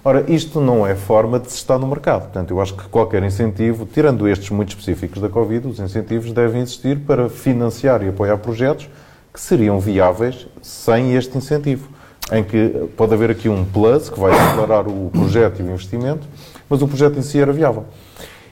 Ora, 0.04 0.26
isto 0.28 0.60
não 0.60 0.86
é 0.86 0.96
forma 0.96 1.40
de 1.40 1.52
se 1.52 1.58
estar 1.58 1.78
no 1.78 1.86
mercado. 1.86 2.24
Portanto, 2.24 2.50
eu 2.50 2.60
acho 2.60 2.74
que 2.74 2.90
qualquer 2.90 3.22
incentivo, 3.22 3.86
tirando 3.86 4.28
estes 4.28 4.50
muito 4.50 4.70
específicos 4.70 5.22
da 5.22 5.30
Covid, 5.30 5.68
os 5.68 5.80
incentivos 5.80 6.32
devem 6.32 6.62
existir 6.62 6.98
para 7.00 7.30
financiar 7.30 8.02
e 8.02 8.10
apoiar 8.10 8.38
projetos 8.38 8.90
que 9.34 9.40
seriam 9.40 9.80
viáveis 9.80 10.48
sem 10.62 11.16
este 11.16 11.38
incentivo. 11.38 11.88
Em 12.32 12.44
que 12.44 12.88
pode 12.96 13.14
haver 13.14 13.32
aqui 13.32 13.50
um 13.50 13.66
plus 13.66 14.10
que 14.10 14.20
vai 14.20 14.32
declarar 14.32 14.88
o 14.88 15.10
projeto 15.12 15.60
e 15.60 15.64
o 15.64 15.72
investimento, 15.72 16.26
mas 16.70 16.82
o 16.82 16.88
projeto 16.88 17.20
em 17.20 17.22
si 17.22 17.40
era 17.40 17.52
viável. 17.52 17.86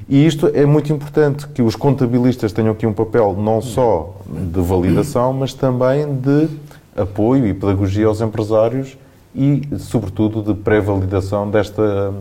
E 0.07 0.25
isto 0.25 0.47
é 0.53 0.65
muito 0.65 0.91
importante 0.91 1.47
que 1.47 1.61
os 1.61 1.75
contabilistas 1.75 2.51
tenham 2.51 2.71
aqui 2.71 2.85
um 2.85 2.93
papel 2.93 3.35
não 3.37 3.61
só 3.61 4.15
de 4.27 4.59
validação, 4.59 5.31
mas 5.31 5.53
também 5.53 6.15
de 6.15 6.49
apoio 6.97 7.45
e 7.47 7.53
pedagogia 7.53 8.07
aos 8.07 8.19
empresários 8.19 8.97
e, 9.35 9.61
sobretudo, 9.77 10.41
de 10.41 10.59
pré-validação 10.59 11.49
desta, 11.49 12.13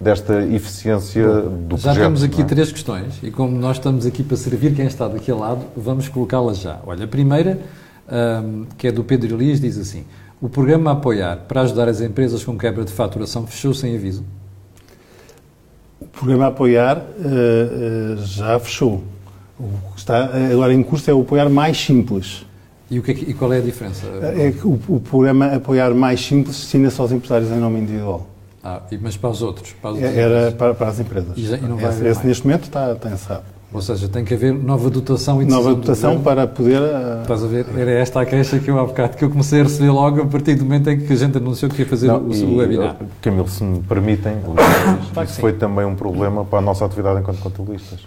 desta 0.00 0.42
eficiência 0.44 1.26
do 1.26 1.76
já 1.76 1.82
projeto. 1.82 1.94
Já 1.96 2.02
temos 2.02 2.22
aqui 2.22 2.42
é? 2.42 2.44
três 2.44 2.70
questões 2.70 3.18
e, 3.22 3.30
como 3.30 3.58
nós 3.58 3.76
estamos 3.76 4.06
aqui 4.06 4.22
para 4.22 4.36
servir 4.36 4.74
quem 4.74 4.86
está 4.86 5.08
daquele 5.08 5.38
lado, 5.38 5.62
vamos 5.76 6.08
colocá-las 6.08 6.58
já. 6.58 6.78
Olha, 6.86 7.04
a 7.04 7.08
primeira, 7.08 7.58
um, 8.10 8.66
que 8.76 8.88
é 8.88 8.92
do 8.92 9.04
Pedro 9.04 9.36
Elias, 9.36 9.60
diz 9.60 9.78
assim: 9.78 10.04
O 10.40 10.48
programa 10.48 10.90
a 10.90 10.92
apoiar 10.94 11.36
para 11.48 11.62
ajudar 11.62 11.88
as 11.88 12.00
empresas 12.00 12.44
com 12.44 12.56
quebra 12.56 12.84
de 12.84 12.92
faturação 12.92 13.46
fechou 13.46 13.74
sem 13.74 13.94
aviso? 13.94 14.24
O 16.00 16.06
programa 16.06 16.44
a 16.44 16.48
apoiar 16.48 16.98
uh, 16.98 17.00
uh, 17.00 18.16
já 18.24 18.58
fechou. 18.58 19.02
O 19.58 19.92
que 19.94 19.98
está 19.98 20.30
agora 20.52 20.72
em 20.72 20.82
curso 20.82 21.10
é 21.10 21.14
o 21.14 21.22
apoiar 21.22 21.48
mais 21.48 21.78
simples. 21.78 22.44
E, 22.90 22.98
o 22.98 23.02
que 23.02 23.10
é 23.10 23.14
que, 23.14 23.30
e 23.30 23.34
qual 23.34 23.52
é 23.52 23.58
a 23.58 23.60
diferença? 23.60 24.06
É 24.36 24.52
que 24.52 24.66
o, 24.66 24.80
o 24.88 25.00
programa 25.00 25.46
Apoiar 25.46 25.92
Mais 25.92 26.24
Simples 26.24 26.56
destina-se 26.56 27.00
aos 27.00 27.10
empresários 27.10 27.50
em 27.50 27.58
nome 27.58 27.80
individual. 27.80 28.28
Ah, 28.62 28.82
mas 29.00 29.16
para 29.16 29.30
os 29.30 29.42
outros? 29.42 29.72
Para 29.72 29.92
os 29.92 30.02
é, 30.02 30.16
Era 30.16 30.52
para, 30.52 30.74
para, 30.74 30.88
as 30.88 31.00
empresas. 31.00 31.36
E, 31.36 31.42
e 31.42 31.60
não 31.62 31.76
vai 31.76 31.90
esse, 31.90 32.06
esse 32.06 32.26
neste 32.26 32.46
momento 32.46 32.64
está, 32.64 32.92
está 32.92 33.10
encerrado. 33.10 33.44
Ou 33.72 33.82
seja, 33.82 34.08
tem 34.08 34.24
que 34.24 34.32
haver 34.32 34.54
nova 34.54 34.88
dotação 34.88 35.42
e 35.42 35.44
Nova 35.44 35.74
dotação 35.74 36.20
para 36.20 36.46
poder. 36.46 36.80
Uh... 36.80 37.22
Estás 37.22 37.42
a 37.42 37.46
ver? 37.46 37.66
Era 37.76 37.90
esta 37.90 38.20
a 38.20 38.26
queixa 38.26 38.58
que 38.58 38.70
eu 38.70 38.78
há 38.78 38.84
bocado 38.84 39.16
que 39.16 39.24
eu 39.24 39.30
comecei 39.30 39.60
a 39.60 39.64
receber 39.64 39.90
logo 39.90 40.22
a 40.22 40.26
partir 40.26 40.54
do 40.54 40.64
momento 40.64 40.88
em 40.88 41.00
que 41.00 41.12
a 41.12 41.16
gente 41.16 41.36
anunciou 41.36 41.70
que 41.70 41.82
ia 41.82 41.88
fazer 41.88 42.06
não, 42.06 42.18
o, 42.18 42.30
o 42.30 42.56
webinar. 42.56 42.96
Camilo, 43.20 43.48
se 43.48 43.64
me 43.64 43.80
permitem, 43.80 44.36
isso 45.24 45.40
foi 45.40 45.52
também 45.52 45.84
um 45.84 45.96
problema 45.96 46.44
para 46.44 46.60
a 46.60 46.62
nossa 46.62 46.84
atividade 46.84 47.20
enquanto 47.20 47.40
contabilistas 47.40 48.06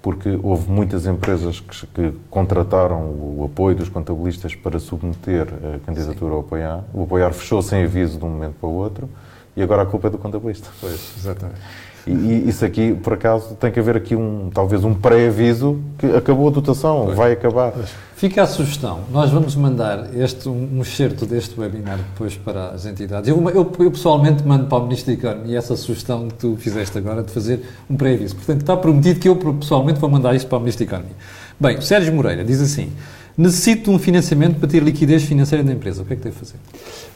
porque 0.00 0.38
houve 0.42 0.70
muitas 0.70 1.06
empresas 1.06 1.60
que, 1.60 1.86
que, 1.86 2.12
contrataram 2.28 3.00
o 3.04 3.48
apoio 3.50 3.74
dos 3.74 3.88
contabilistas 3.88 4.54
para 4.54 4.78
submeter 4.78 5.48
a 5.48 5.78
candidatura 5.78 6.30
Sim. 6.30 6.36
ao 6.36 6.40
apoiar. 6.40 6.84
O 6.92 7.04
apoiar 7.04 7.32
fechou 7.32 7.62
sem 7.62 7.84
aviso 7.84 8.18
de 8.18 8.24
um 8.26 8.28
momento 8.28 8.56
para 8.60 8.68
o 8.68 8.74
outro 8.74 9.08
e 9.56 9.62
agora 9.62 9.80
a 9.80 9.86
culpa 9.86 10.08
é 10.08 10.10
do 10.10 10.18
contabilista. 10.18 10.68
Pois, 10.78 11.14
exatamente. 11.16 11.58
E, 12.06 12.10
e 12.10 12.48
isso 12.48 12.64
aqui, 12.64 12.94
por 12.94 13.14
acaso, 13.14 13.54
tem 13.54 13.70
que 13.70 13.80
haver 13.80 13.96
aqui 13.96 14.14
um, 14.14 14.50
talvez 14.52 14.84
um 14.84 14.94
pré-aviso 14.94 15.80
que 15.98 16.06
acabou 16.06 16.48
a 16.48 16.50
dotação, 16.50 17.04
pois. 17.06 17.16
vai 17.16 17.32
acabar. 17.32 17.72
Pois. 17.72 17.88
Fica 18.16 18.42
a 18.42 18.46
sugestão. 18.46 19.00
Nós 19.10 19.30
vamos 19.30 19.56
mandar 19.56 20.08
este, 20.14 20.48
um 20.48 20.80
excerto 20.80 21.26
deste 21.26 21.58
webinar 21.58 21.98
depois 21.98 22.36
para 22.36 22.68
as 22.68 22.86
entidades. 22.86 23.28
Eu, 23.28 23.36
eu, 23.50 23.72
eu, 23.78 23.90
pessoalmente 23.90 24.46
mando 24.46 24.66
para 24.66 24.78
o 24.78 24.82
Ministro 24.82 25.14
da 25.14 25.18
Economia 25.18 25.58
essa 25.58 25.76
sugestão 25.76 26.28
que 26.28 26.34
tu 26.34 26.56
fizeste 26.56 26.96
agora 26.96 27.22
de 27.22 27.30
fazer 27.30 27.60
um 27.90 27.96
pré-aviso. 27.96 28.36
Portanto, 28.36 28.60
está 28.60 28.76
prometido 28.76 29.20
que 29.20 29.28
eu 29.28 29.36
pessoalmente 29.36 29.98
vou 29.98 30.08
mandar 30.08 30.34
isso 30.34 30.46
para 30.46 30.58
o 30.58 30.60
Ministro 30.60 30.86
da 30.86 30.92
Economia. 30.92 31.16
Bem, 31.58 31.80
Sérgio 31.80 32.14
Moreira 32.14 32.44
diz 32.44 32.60
assim: 32.60 32.92
necessito 33.36 33.90
de 33.90 33.96
um 33.96 33.98
financiamento 33.98 34.58
para 34.58 34.68
ter 34.68 34.82
liquidez 34.82 35.24
financeira 35.24 35.64
da 35.64 35.72
empresa. 35.72 36.02
O 36.02 36.04
que 36.04 36.12
é 36.12 36.16
que 36.16 36.22
devo 36.22 36.36
fazer? 36.36 36.54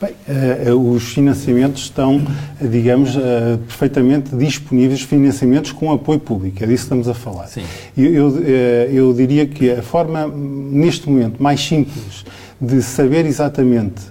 Bem, 0.01 0.73
uh, 0.73 0.93
os 0.93 1.13
financiamentos 1.13 1.83
estão, 1.83 2.21
digamos, 2.61 3.17
uh, 3.17 3.59
perfeitamente 3.67 4.35
disponíveis, 4.35 5.03
financiamentos 5.03 5.73
com 5.73 5.93
apoio 5.93 6.19
público, 6.19 6.63
é 6.63 6.67
disso 6.67 6.83
que 6.83 6.87
estamos 6.87 7.09
a 7.09 7.15
falar. 7.15 7.47
Sim. 7.47 7.63
Eu, 7.97 8.13
eu, 8.13 8.29
uh, 8.29 8.41
eu 8.41 9.13
diria 9.15 9.47
que 9.47 9.71
a 9.71 9.83
forma, 9.83 10.27
neste 10.27 11.09
momento, 11.09 11.43
mais 11.43 11.61
simples 11.61 12.25
de 12.61 12.83
saber 12.83 13.25
exatamente 13.25 14.03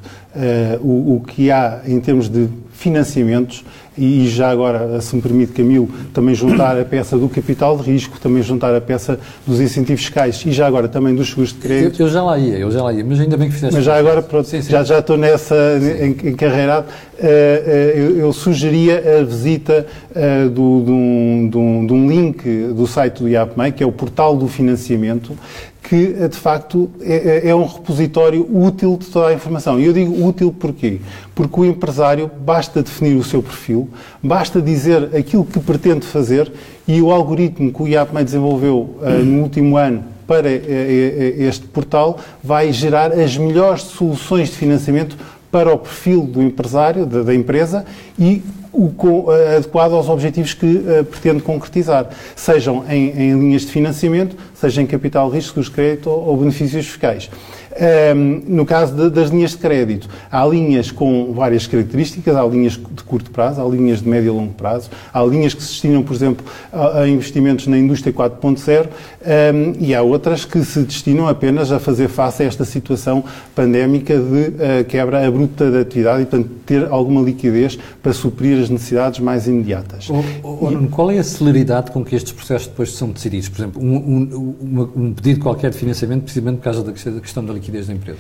o, 0.80 1.16
o 1.16 1.22
que 1.22 1.52
há 1.52 1.82
em 1.86 2.00
termos 2.00 2.30
de 2.30 2.48
financiamentos 2.88 3.65
e 3.98 4.27
já 4.27 4.50
agora, 4.50 5.01
se 5.01 5.15
me 5.15 5.22
permite, 5.22 5.51
Camilo, 5.53 5.89
também 6.13 6.36
juntar 6.36 6.79
a 6.79 6.86
peça 6.86 7.17
do 7.17 7.27
capital 7.27 7.75
de 7.77 7.91
risco, 7.91 8.20
também 8.20 8.44
juntar 8.44 8.74
a 8.74 8.79
peça 8.79 9.20
dos 9.46 9.60
incentivos 9.60 10.03
fiscais 10.03 10.44
e 10.46 10.51
já 10.51 10.67
agora 10.67 10.88
também 10.88 11.15
dos 11.15 11.29
seguros 11.29 11.51
de 11.51 11.60
crédito. 11.60 12.00
Eu, 12.00 12.06
eu 12.06 12.13
já 12.13 12.24
lá 12.24 12.38
ia, 12.38 12.60
eu 12.60 12.72
já 12.72 12.84
lá 12.84 12.94
ia, 12.94 13.03
mas 13.03 13.20
ainda 13.20 13.36
bem 13.36 13.48
que 13.50 13.56
fizeste. 13.56 13.75
Mas 13.75 13.84
já 13.84 13.98
agora, 13.98 14.22
pronto, 14.22 14.48
sim, 14.48 14.62
sim. 14.62 14.72
Já, 14.72 14.84
já 14.84 15.00
estou 15.00 15.17
nessa 15.17 15.56
encarreirado. 16.24 16.88
Uh, 16.88 17.24
uh, 17.24 17.27
eu, 17.98 18.17
eu, 18.17 18.34
sugeria 18.34 19.20
a 19.20 19.24
visita 19.24 19.88
uh, 20.12 20.50
do, 20.50 20.84
de, 20.86 20.91
um, 20.91 21.50
de, 21.50 21.58
um, 21.58 21.88
de 21.88 21.94
um 21.94 22.08
link 22.08 22.44
do 22.75 22.86
site 22.86 23.24
do 23.24 23.27
IAPMEI, 23.27 23.72
que 23.72 23.84
é 23.84 23.88
o 23.88 23.91
portal 23.91 24.38
do 24.38 24.48
financiamento, 24.48 25.36
que 25.88 26.27
de 26.27 26.38
facto 26.38 26.89
é, 27.00 27.46
é, 27.46 27.50
é, 27.50 27.56
um 27.56 27.65
repositório 27.65 28.46
útil 28.53 28.98
de 29.00 29.08
toda 29.08 29.27
a 29.27 29.34
informação. 29.34 29.79
E 29.79 29.86
eu 29.86 29.94
digo 29.94 30.27
útil 30.27 30.51
porquê? 30.51 31.00
Porque 31.34 31.62
o 31.62 31.65
empresário 31.65 32.29
basta 32.46 32.84
definir 32.84 33.15
o 33.15 33.24
seu 33.24 33.41
perfil, 33.41 33.89
basta 34.22 34.62
dizer 34.62 35.15
aquilo 35.15 35.46
que 35.46 35.60
pretende 35.60 36.06
fazer 36.06 36.51
e 36.86 37.01
o 37.01 37.10
algoritmo 37.10 37.72
que 37.72 37.84
o 37.84 37.88
IAPME 37.88 38.24
desenvolveu 38.24 38.98
uh, 39.01 39.24
no 39.24 39.44
último 39.44 39.77
ano 39.77 40.03
para 40.27 40.50
uh, 40.50 40.62
este 41.38 41.65
portal 41.67 42.20
vai 42.44 42.74
gerar 42.74 43.13
as 43.13 43.38
melhores 43.38 43.84
soluções 43.84 44.50
de 44.50 44.56
financiamento 44.56 45.15
para 45.50 45.74
o 45.74 45.77
perfil 45.77 46.24
do 46.24 46.44
empresário, 46.44 47.06
da, 47.06 47.24
da 47.24 47.34
empresa 47.34 47.86
e 48.20 48.44
o, 48.72 49.30
adequado 49.56 49.94
aos 49.94 50.10
objetivos 50.10 50.54
que 50.54 50.66
uh, 50.66 51.04
pretende 51.06 51.42
concretizar, 51.42 52.10
sejam 52.36 52.84
em, 52.90 53.10
em, 53.10 53.40
linhas 53.40 53.64
de 53.64 53.72
financiamento, 53.72 54.36
seja 54.54 54.82
em 54.82 54.86
capital 54.86 55.30
risco, 55.30 55.62
de 55.62 55.72
crédito 55.72 56.10
ou, 56.10 56.28
ou 56.28 56.38
benefícios 56.38 56.86
fiscais. 56.86 57.30
Um, 57.79 58.41
no 58.48 58.65
caso 58.65 58.96
de, 58.96 59.10
das 59.12 59.29
linhas 59.29 59.51
de 59.51 59.57
crédito, 59.57 60.10
há 60.31 60.43
linhas 60.46 60.89
com 60.89 61.31
várias 61.31 61.67
características, 61.67 62.36
há 62.36 62.43
linhas 62.43 62.74
de 62.74 63.03
curto 63.03 63.29
prazo, 63.29 63.62
há 63.62 63.65
linhas 63.69 64.01
de 64.01 64.10
médio 64.10 64.34
e 64.34 64.36
longo 64.36 64.53
prazo, 64.53 64.89
há 65.13 65.24
linhas 65.24 65.53
que 65.53 65.62
se 65.62 65.69
destinam, 65.69 66.01
por 66.01 66.15
exemplo, 66.15 66.43
a, 66.74 67.01
a 67.01 67.07
investimentos 67.07 67.67
na 67.67 67.77
indústria 67.77 68.12
4.0 68.12 68.88
um, 68.88 69.75
e 69.79 69.93
há 69.93 70.01
outras 70.01 70.43
que 70.43 70.63
se 70.63 70.81
destinam 70.81 71.27
apenas 71.27 71.72
a 71.72 71.79
fazer 71.79 72.07
face 72.07 72.41
a 72.41 72.48
esta 72.48 72.65
situação 72.65 73.24
pandémica 73.53 74.17
de 74.17 74.22
uh, 74.22 74.86
quebra 74.88 75.27
abrupta 75.27 75.69
da 75.69 75.81
atividade 75.81 76.24
e, 76.24 76.25
portanto, 76.25 76.50
ter 76.65 76.88
alguma 76.89 77.22
liquidez 77.22 77.77
para 78.01 78.12
suprir 78.12 78.60
as 78.60 78.72
necessidades 78.72 79.19
mais 79.19 79.48
imediatas. 79.48 80.10
Oh, 80.10 80.72
e, 80.72 80.88
qual 80.88 81.12
é 81.12 81.19
a 81.19 81.24
celeridade 81.24 81.91
com 81.91 82.03
que 82.03 82.15
estes 82.15 82.31
processos 82.31 82.67
depois 82.67 82.91
são 82.93 83.12
decididos? 83.12 83.50
Por 83.50 83.60
exemplo, 83.60 83.84
um, 83.84 84.55
um, 84.62 84.89
um 84.96 85.13
pedido 85.13 85.41
qualquer 85.41 85.69
de 85.69 85.77
financiamento, 85.77 86.24
precisamente 86.24 86.57
por 86.57 86.63
causa 86.63 86.84
da 86.84 86.91
questão 87.22 87.46
da 87.46 87.53
liquidez 87.53 87.67
da 87.88 87.94
empresa? 87.94 88.20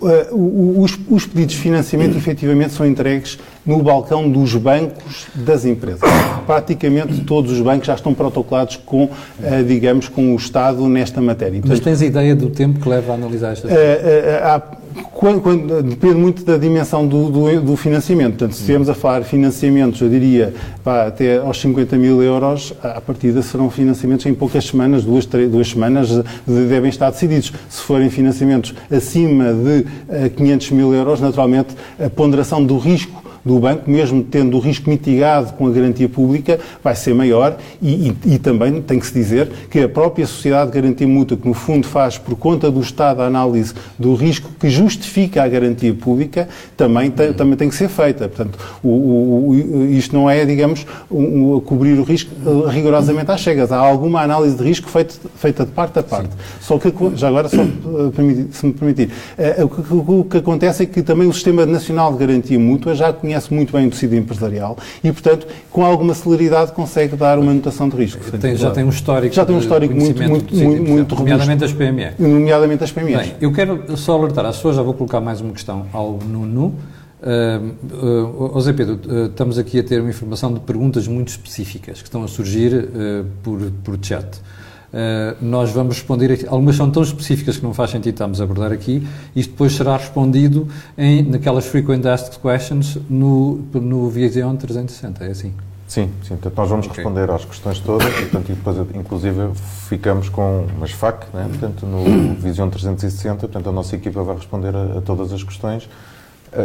Uh, 0.00 0.80
os, 0.80 0.96
os, 1.08 1.26
pedidos 1.26 1.54
de 1.54 1.60
financiamento 1.60 2.14
efetivamente 2.18 2.72
são 2.72 2.86
entregues 2.86 3.38
no 3.68 3.82
balcão 3.82 4.30
dos 4.30 4.54
bancos 4.54 5.26
das 5.34 5.66
empresas. 5.66 6.00
Praticamente 6.46 7.20
todos 7.20 7.52
os 7.52 7.60
bancos 7.60 7.86
já 7.86 7.94
estão 7.94 8.14
protocolados 8.14 8.76
com, 8.76 9.04
uh, 9.04 9.64
digamos, 9.66 10.08
com 10.08 10.32
o 10.32 10.36
Estado 10.36 10.88
nesta 10.88 11.20
matéria. 11.20 11.60
Portanto, 11.60 11.70
Mas 11.70 11.80
tens 11.80 12.00
ideia 12.00 12.34
do 12.34 12.48
tempo 12.48 12.80
que 12.80 12.88
leva 12.88 13.12
a 13.12 13.14
analisar 13.14 13.52
estas 13.52 13.70
uh, 13.70 14.78
quando, 15.12 15.40
quando, 15.42 15.82
depende 15.82 16.14
muito 16.14 16.44
da 16.44 16.56
dimensão 16.56 17.06
do, 17.06 17.30
do, 17.30 17.60
do, 17.60 17.76
financiamento. 17.76 18.30
Portanto, 18.30 18.52
se 18.52 18.60
estivermos 18.60 18.88
a 18.88 18.94
falar 18.94 19.22
financiamentos, 19.22 20.00
eu 20.00 20.08
diria, 20.08 20.54
pá, 20.82 21.06
até 21.06 21.36
aos 21.36 21.60
50 21.60 21.96
mil 21.96 22.22
euros, 22.22 22.72
à 22.82 23.00
partida 23.00 23.42
serão 23.42 23.70
financiamentos 23.70 24.24
em 24.24 24.34
poucas 24.34 24.64
semanas, 24.64 25.04
duas, 25.04 25.26
três, 25.26 25.50
duas 25.50 25.68
semanas 25.68 26.08
devem 26.46 26.88
estar 26.88 27.10
decididos. 27.10 27.52
Se 27.68 27.82
forem 27.82 28.08
financiamentos 28.08 28.74
acima 28.90 29.52
de 29.52 30.30
500 30.30 30.70
mil 30.70 30.94
euros, 30.94 31.20
naturalmente 31.20 31.74
a 32.02 32.08
ponderação 32.08 32.64
do 32.64 32.78
risco 32.78 33.27
do 33.48 33.58
banco, 33.58 33.90
mesmo 33.90 34.22
tendo 34.22 34.56
o 34.56 34.60
risco 34.60 34.88
mitigado 34.90 35.54
com 35.54 35.66
a 35.66 35.70
garantia 35.70 36.08
pública, 36.08 36.60
vai 36.84 36.94
ser 36.94 37.14
maior 37.14 37.56
e, 37.80 38.08
e, 38.08 38.34
e, 38.34 38.38
também 38.38 38.80
tem 38.82 38.98
que 38.98 39.06
se 39.06 39.14
dizer 39.14 39.48
que 39.70 39.80
a 39.80 39.88
própria 39.88 40.26
Sociedade 40.26 40.70
de 40.70 40.80
Garantia 40.80 41.08
Mútua, 41.08 41.36
que 41.36 41.48
no 41.48 41.54
fundo 41.54 41.86
faz 41.86 42.18
por 42.18 42.36
conta 42.36 42.70
do 42.70 42.80
Estado 42.80 43.22
a 43.22 43.26
análise 43.26 43.72
do 43.98 44.14
risco 44.14 44.50
que 44.60 44.68
justifica 44.68 45.42
a 45.42 45.48
garantia 45.48 45.94
pública, 45.94 46.48
também 46.76 47.10
tem, 47.10 47.32
também 47.32 47.56
tem 47.56 47.68
que 47.68 47.74
ser 47.74 47.88
feita. 47.88 48.28
Portanto, 48.28 48.58
o, 48.82 48.88
o, 48.88 49.86
isto 49.90 50.14
não 50.14 50.28
é, 50.28 50.44
digamos, 50.44 50.86
um, 51.10 51.60
cobrir 51.60 51.98
o 51.98 52.02
risco 52.02 52.30
eh, 52.34 52.70
rigorosamente 52.70 53.30
às 53.30 53.40
cegas. 53.40 53.72
Há 53.72 53.78
alguma 53.78 54.20
análise 54.22 54.56
de 54.56 54.62
risco 54.62 54.88
feita, 54.88 55.14
feita 55.36 55.64
de 55.64 55.72
parte 55.72 55.98
a 55.98 56.02
parte. 56.02 56.30
Sim. 56.30 56.38
Só 56.60 56.78
que, 56.78 56.92
já 57.14 57.28
agora, 57.28 57.48
só, 57.48 57.62
eh, 57.62 58.46
se 58.52 58.66
me 58.66 58.72
permitir, 58.72 59.10
eh, 59.36 59.64
o 59.64 59.68
que, 59.68 59.82
o 59.90 60.24
que 60.24 60.36
acontece 60.38 60.82
é 60.82 60.86
que 60.86 61.02
também 61.02 61.28
o 61.28 61.32
Sistema 61.32 61.64
Nacional 61.64 62.12
de 62.12 62.18
Garantia 62.18 62.58
Mútua 62.58 62.94
já 62.94 63.12
conhece 63.12 63.37
conhece 63.38 63.54
muito 63.54 63.72
bem 63.72 63.86
o 63.86 63.90
tecido 63.90 64.16
empresarial 64.16 64.76
e, 65.02 65.12
portanto, 65.12 65.46
com 65.70 65.84
alguma 65.84 66.14
celeridade 66.14 66.72
consegue 66.72 67.16
dar 67.16 67.38
uma 67.38 67.54
notação 67.54 67.88
de 67.88 67.96
risco. 67.96 68.20
Tem, 68.38 68.56
já 68.56 68.70
tem 68.70 68.84
um 68.84 68.88
histórico, 68.88 69.34
já 69.34 69.46
tem 69.46 69.54
um 69.54 69.60
histórico 69.60 69.94
muito, 69.94 70.22
muito, 70.22 70.54
muito, 70.54 70.90
muito 70.90 71.14
Nomeadamente 71.14 71.64
as 71.64 71.72
PME. 71.72 72.12
Nomeadamente 72.18 72.84
as 72.84 72.92
PME. 72.92 73.16
Bem, 73.16 73.34
eu 73.40 73.52
quero 73.52 73.96
só 73.96 74.18
alertar 74.18 74.44
as 74.44 74.56
pessoas, 74.56 74.76
já 74.76 74.82
vou 74.82 74.94
colocar 74.94 75.20
mais 75.20 75.40
uma 75.40 75.52
questão 75.52 75.86
ao 75.92 76.18
Nuno. 76.18 76.74
Uh, 77.20 78.54
uh, 78.54 78.60
Zé 78.60 78.72
Pedro, 78.72 79.00
uh, 79.06 79.26
estamos 79.26 79.58
aqui 79.58 79.80
a 79.80 79.82
ter 79.82 80.00
uma 80.00 80.10
informação 80.10 80.52
de 80.54 80.60
perguntas 80.60 81.08
muito 81.08 81.28
específicas 81.28 82.00
que 82.00 82.06
estão 82.06 82.22
a 82.22 82.28
surgir 82.28 82.72
uh, 82.74 83.26
por, 83.42 83.58
por 83.82 83.98
chat. 84.00 84.24
Uh, 84.92 85.36
nós 85.44 85.70
vamos 85.70 85.96
responder 85.96 86.32
aqui. 86.32 86.46
Algumas 86.46 86.76
são 86.76 86.90
tão 86.90 87.02
específicas 87.02 87.58
que 87.58 87.62
não 87.62 87.74
faz 87.74 87.90
sentido 87.90 88.14
estarmos 88.14 88.40
a 88.40 88.44
abordar 88.44 88.72
aqui. 88.72 89.06
Isto 89.36 89.50
depois 89.50 89.74
será 89.74 89.96
respondido 89.96 90.68
em, 90.96 91.22
naquelas 91.22 91.66
frequent 91.66 92.04
asked 92.06 92.38
questions 92.38 92.96
no, 93.08 93.56
no 93.74 94.08
Vision 94.08 94.56
360, 94.56 95.24
é 95.24 95.30
assim? 95.30 95.52
Sim, 95.86 96.10
sim. 96.22 96.36
Portanto, 96.36 96.54
nós 96.56 96.68
vamos 96.68 96.86
okay. 96.86 97.02
responder 97.02 97.30
às 97.30 97.44
questões 97.44 97.80
todas 97.80 98.06
e, 98.08 98.26
portanto, 98.26 98.50
e 98.50 98.54
depois, 98.54 98.76
inclusive, 98.94 99.50
ficamos 99.88 100.28
com 100.28 100.66
umas 100.76 100.90
FAQ, 100.90 101.26
né? 101.34 101.46
portanto, 101.48 101.86
no 101.86 102.34
Vision 102.34 102.68
360. 102.68 103.40
Portanto, 103.40 103.68
a 103.68 103.72
nossa 103.72 103.96
equipa 103.96 104.22
vai 104.22 104.36
responder 104.36 104.74
a, 104.74 104.98
a 104.98 105.00
todas 105.00 105.32
as 105.32 105.42
questões 105.42 105.84
eh, 105.84 105.88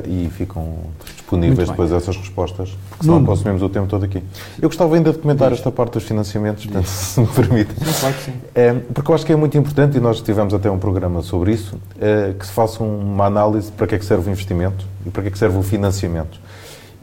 e 0.08 0.30
ficam 0.30 0.78
disponíveis 1.06 1.70
depois 1.70 1.92
essas 1.92 2.16
respostas, 2.16 2.78
porque 2.90 3.06
senão 3.06 3.24
consumimos 3.24 3.62
o 3.62 3.70
tempo 3.70 3.88
todo 3.88 4.06
aqui. 4.06 4.22
Eu 4.62 4.70
gostava 4.70 4.96
ainda 4.96 5.12
de 5.12 5.18
comentar 5.18 5.52
esta 5.52 5.72
parte 5.72 5.94
dos 5.94 6.04
financiamentos, 6.04 6.66
portanto, 6.66 6.86
se 6.88 7.20
me 7.20 7.28
permite. 7.28 7.74
Claro 8.00 8.16
que 8.16 8.24
sim. 8.24 8.34
É, 8.54 8.74
porque 8.74 9.12
eu 9.12 9.16
acho 9.16 9.26
que 9.26 9.34
é 9.34 9.36
muito 9.36 9.58
importante, 9.58 9.98
e 9.98 10.00
nós 10.00 10.22
tivemos 10.22 10.54
até 10.54 10.70
um 10.70 10.80
programa 10.80 11.22
sobre 11.22 11.54
isso, 11.54 11.78
é, 12.00 12.34
que 12.38 12.46
se 12.46 12.52
faça 12.52 12.84
uma 12.84 13.26
análise 13.26 13.72
para 13.72 13.88
que 13.88 13.96
é 13.96 14.00
que 14.00 14.06
serve 14.06 14.30
o 14.30 14.32
investimento 14.32 14.86
e 15.06 15.10
para 15.10 15.22
que 15.24 15.28
é 15.30 15.32
que 15.32 15.38
serve 15.38 15.58
o 15.58 15.64
financiamento. 15.64 16.40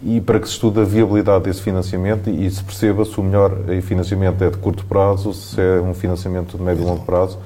E 0.03 0.21
para 0.21 0.41
que 0.41 0.47
se 0.47 0.55
estude 0.55 0.81
a 0.81 0.85
viabilidade 0.85 1.45
desse 1.45 1.61
financiamento 1.61 2.31
e 2.31 2.51
se 2.51 2.65
perceba 2.65 3.05
se 3.05 3.21
o 3.21 3.23
melhor 3.23 3.53
financiamento 3.83 4.43
é 4.43 4.49
de 4.49 4.57
curto 4.57 4.87
prazo, 4.87 5.35
se 5.35 5.61
é 5.61 5.79
um 5.81 5.93
financiamento 5.93 6.57
de 6.57 6.63
médio 6.63 6.83
e 6.83 6.87
longo 6.87 7.05
prazo 7.05 7.39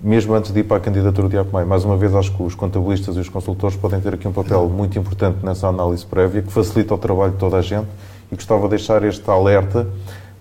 mesmo 0.00 0.34
antes 0.34 0.52
de 0.52 0.60
ir 0.60 0.64
para 0.64 0.76
a 0.76 0.80
candidatura 0.80 1.28
de 1.28 1.38
Acomai. 1.38 1.64
Mais 1.64 1.84
uma 1.84 1.96
vez, 1.96 2.14
acho 2.14 2.34
que 2.34 2.42
os 2.42 2.54
contabilistas 2.54 3.16
e 3.16 3.20
os 3.20 3.28
consultores 3.28 3.76
podem 3.76 4.00
ter 4.00 4.14
aqui 4.14 4.28
um 4.28 4.32
papel 4.32 4.68
muito 4.68 4.98
importante 4.98 5.38
nessa 5.42 5.68
análise 5.68 6.04
prévia, 6.04 6.42
que 6.42 6.52
facilita 6.52 6.94
o 6.94 6.98
trabalho 6.98 7.32
de 7.32 7.38
toda 7.38 7.56
a 7.56 7.62
gente 7.62 7.88
e 8.30 8.34
gostava 8.34 8.62
de 8.64 8.70
deixar 8.70 9.02
este 9.04 9.28
alerta 9.30 9.86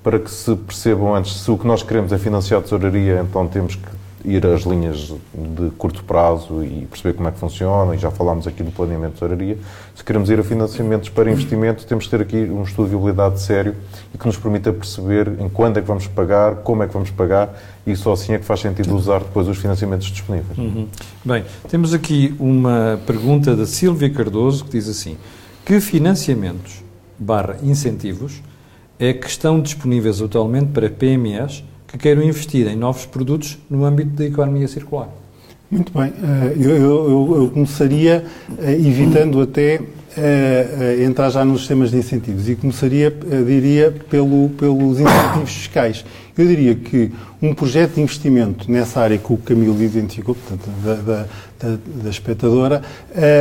para 0.03 0.19
que 0.19 0.29
se 0.29 0.55
percebam 0.55 1.15
antes 1.15 1.33
se 1.41 1.49
o 1.49 1.57
que 1.57 1.65
nós 1.65 1.81
queremos 1.81 2.11
é 2.11 2.17
financiar 2.17 2.59
a 2.59 2.63
tesouraria, 2.63 3.25
então 3.27 3.47
temos 3.47 3.75
que 3.75 3.94
ir 4.25 4.45
às 4.45 4.63
linhas 4.63 5.13
de 5.33 5.69
curto 5.77 6.03
prazo 6.03 6.63
e 6.63 6.85
perceber 6.89 7.13
como 7.13 7.27
é 7.29 7.31
que 7.31 7.39
funciona, 7.39 7.95
e 7.95 7.97
já 7.97 8.11
falámos 8.11 8.47
aqui 8.47 8.63
do 8.63 8.71
planeamento 8.71 9.13
de 9.13 9.19
tesouraria. 9.19 9.57
Se 9.95 10.03
queremos 10.03 10.29
ir 10.29 10.39
a 10.39 10.43
financiamentos 10.43 11.09
para 11.09 11.31
investimento, 11.31 11.85
temos 11.85 12.05
que 12.05 12.11
ter 12.11 12.21
aqui 12.21 12.37
um 12.37 12.63
estudo 12.63 12.85
de 12.85 12.91
viabilidade 12.91 13.39
sério 13.39 13.75
e 14.13 14.17
que 14.17 14.25
nos 14.25 14.37
permita 14.37 14.73
perceber 14.73 15.27
em 15.39 15.47
quando 15.47 15.77
é 15.77 15.81
que 15.81 15.87
vamos 15.87 16.07
pagar, 16.07 16.55
como 16.57 16.83
é 16.83 16.87
que 16.87 16.93
vamos 16.93 17.11
pagar, 17.11 17.57
e 17.85 17.95
só 17.95 18.13
assim 18.13 18.33
é 18.33 18.37
que 18.37 18.45
faz 18.45 18.59
sentido 18.59 18.95
usar 18.95 19.19
depois 19.19 19.47
os 19.47 19.57
financiamentos 19.57 20.07
disponíveis. 20.07 20.57
Uhum. 20.57 20.87
Bem, 21.23 21.43
temos 21.69 21.93
aqui 21.93 22.35
uma 22.39 22.99
pergunta 23.05 23.55
da 23.55 23.65
Silvia 23.65 24.09
Cardoso 24.09 24.65
que 24.65 24.71
diz 24.71 24.89
assim: 24.89 25.17
que 25.63 25.79
financiamentos 25.79 26.83
barra 27.17 27.57
incentivos 27.63 28.41
é 28.99 29.13
que 29.13 29.27
estão 29.27 29.59
disponíveis 29.59 30.21
atualmente 30.21 30.67
para 30.67 30.89
PMEs 30.89 31.63
que 31.95 31.97
queiram 31.97 32.21
investir 32.21 32.67
em 32.67 32.75
novos 32.75 33.05
produtos 33.05 33.57
no 33.69 33.85
âmbito 33.85 34.11
da 34.11 34.25
economia 34.25 34.67
circular? 34.67 35.09
Muito 35.71 35.91
bem. 35.97 36.13
Eh, 36.23 36.53
eu, 36.57 37.49
começaria 37.53 38.23
eh, 38.59 38.73
evitando 38.73 39.41
até 39.41 39.79
uh, 39.79 41.03
entrar 41.03 41.29
já 41.29 41.43
nos 41.43 41.61
sistemas 41.61 41.91
de 41.91 41.97
incentivos 41.97 42.47
e 42.47 42.55
começaria, 42.55 43.11
diria, 43.45 43.91
pelo, 44.09 44.49
pelos 44.49 44.99
incentivos 44.99 45.51
fiscais. 45.51 46.05
Eu 46.37 46.45
diria 46.45 46.75
que 46.75 47.11
um 47.41 47.53
projeto 47.53 47.95
de 47.95 48.01
investimento 48.01 48.69
nessa 48.69 48.99
área 48.99 49.17
que 49.17 49.31
o 49.31 49.37
Camilo 49.37 49.81
identificou, 49.81 50.35
portanto, 50.35 50.69
da, 50.83 50.95
da, 50.95 51.25
da, 51.57 51.77
da 52.03 52.09
espectadora, 52.09 52.81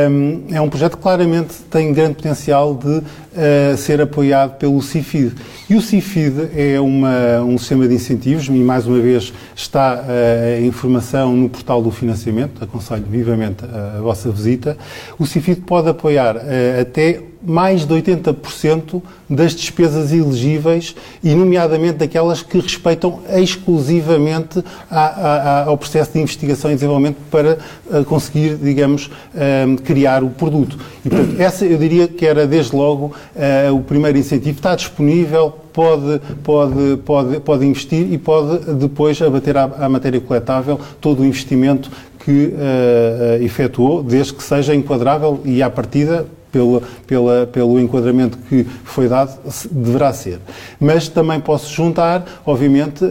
um, 0.09 0.43
é 0.49 0.61
um 0.61 0.69
projeto 0.69 0.95
que 0.95 1.03
claramente 1.03 1.55
tem 1.69 1.91
grande 1.91 2.15
potencial 2.15 2.73
de 2.73 2.87
uh, 2.87 3.77
ser 3.77 3.99
apoiado 3.99 4.57
pelo 4.57 4.81
CIFID. 4.81 5.33
E 5.69 5.75
o 5.75 5.81
CIFID 5.81 6.51
é 6.55 6.79
uma, 6.79 7.41
um 7.41 7.57
sistema 7.57 7.85
de 7.85 7.95
incentivos, 7.95 8.47
e 8.47 8.51
mais 8.51 8.87
uma 8.87 8.99
vez 8.99 9.33
está 9.53 9.95
uh, 9.95 10.57
a 10.57 10.61
informação 10.61 11.35
no 11.35 11.49
portal 11.49 11.81
do 11.81 11.91
financiamento, 11.91 12.63
aconselho 12.63 13.05
vivamente 13.09 13.65
a, 13.65 13.97
a 13.97 14.01
vossa 14.01 14.31
visita. 14.31 14.77
O 15.19 15.25
CIFID 15.25 15.61
pode 15.61 15.89
apoiar 15.89 16.37
uh, 16.37 16.81
até 16.81 17.21
mais 17.45 17.85
de 17.85 17.93
80% 17.93 19.01
das 19.29 19.55
despesas 19.55 20.11
elegíveis, 20.11 20.95
e 21.23 21.33
nomeadamente 21.33 21.97
daquelas 21.97 22.41
que 22.41 22.59
respeitam 22.59 23.19
exclusivamente 23.29 24.63
a, 24.89 25.05
a, 25.05 25.63
ao 25.65 25.77
processo 25.77 26.13
de 26.13 26.19
investigação 26.19 26.71
e 26.71 26.75
desenvolvimento 26.75 27.17
para 27.31 27.57
uh, 27.87 28.03
conseguir, 28.05 28.55
digamos, 28.55 29.07
uh, 29.07 29.81
criar 29.83 30.23
o 30.23 30.29
produto. 30.29 30.77
E, 31.03 31.09
portanto, 31.09 31.35
essa 31.39 31.65
eu 31.65 31.77
diria 31.77 32.07
que 32.07 32.25
era 32.25 32.45
desde 32.45 32.75
logo 32.75 33.13
uh, 33.35 33.75
o 33.75 33.81
primeiro 33.81 34.17
incentivo. 34.17 34.57
Está 34.57 34.75
disponível, 34.75 35.53
pode, 35.73 36.21
pode, 36.43 36.97
pode, 36.97 37.39
pode 37.41 37.65
investir 37.65 38.11
e 38.11 38.17
pode 38.17 38.73
depois 38.73 39.21
abater 39.21 39.57
à, 39.57 39.63
à 39.63 39.89
matéria 39.89 40.21
coletável 40.21 40.79
todo 41.01 41.21
o 41.21 41.25
investimento 41.25 41.91
que 42.25 42.47
uh, 42.47 43.43
efetuou, 43.43 44.01
desde 44.01 44.33
que 44.33 44.41
seja 44.41 44.73
enquadrável 44.73 45.41
e 45.45 45.61
à 45.61 45.69
partida 45.69 46.25
pela, 46.55 46.81
pela, 47.05 47.45
pelo 47.47 47.77
enquadramento 47.77 48.37
que 48.47 48.65
foi 48.85 49.09
dado, 49.09 49.37
deverá 49.69 50.13
ser. 50.13 50.39
Mas 50.79 51.09
também 51.09 51.37
posso 51.41 51.73
juntar, 51.73 52.25
obviamente, 52.45 53.03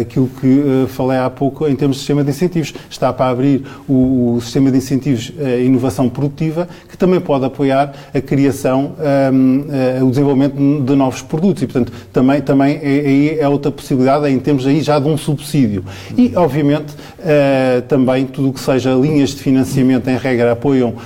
aquilo 0.00 0.28
que 0.40 0.86
falei 0.88 1.18
há 1.18 1.28
pouco 1.28 1.68
em 1.68 1.76
termos 1.76 1.96
de 1.96 2.00
sistema 2.00 2.24
de 2.24 2.30
incentivos. 2.30 2.72
Está 2.88 3.12
para 3.12 3.30
abrir 3.30 3.66
o, 3.86 4.36
o 4.36 4.40
sistema 4.40 4.70
de 4.70 4.78
incentivos 4.78 5.32
inovação 5.62 6.08
produtiva, 6.08 6.66
que 6.88 6.96
também 6.96 7.20
pode 7.20 7.44
apoiar 7.44 7.92
a 8.14 8.20
criação, 8.20 8.92
um, 9.32 10.06
o 10.06 10.10
desenvolvimento 10.10 10.54
de 10.82 10.94
novos 10.94 11.20
produtos. 11.20 11.62
E, 11.62 11.66
portanto, 11.66 11.92
também, 12.12 12.40
também 12.40 12.80
é, 12.82 13.38
é 13.40 13.48
outra 13.48 13.70
possibilidade, 13.70 14.28
em 14.28 14.38
termos 14.38 14.66
aí 14.66 14.80
já 14.80 14.98
de 14.98 15.08
um 15.08 15.18
subsídio. 15.18 15.84
E, 16.16 16.32
obviamente, 16.34 16.92
uh, 16.92 17.82
também 17.88 18.24
tudo 18.26 18.48
o 18.48 18.52
que 18.52 18.60
seja 18.60 18.94
linhas 18.94 19.30
de 19.30 19.42
financiamento, 19.42 20.08
em 20.08 20.16
regra, 20.16 20.52
apoiam 20.52 20.90
uh, 20.90 20.96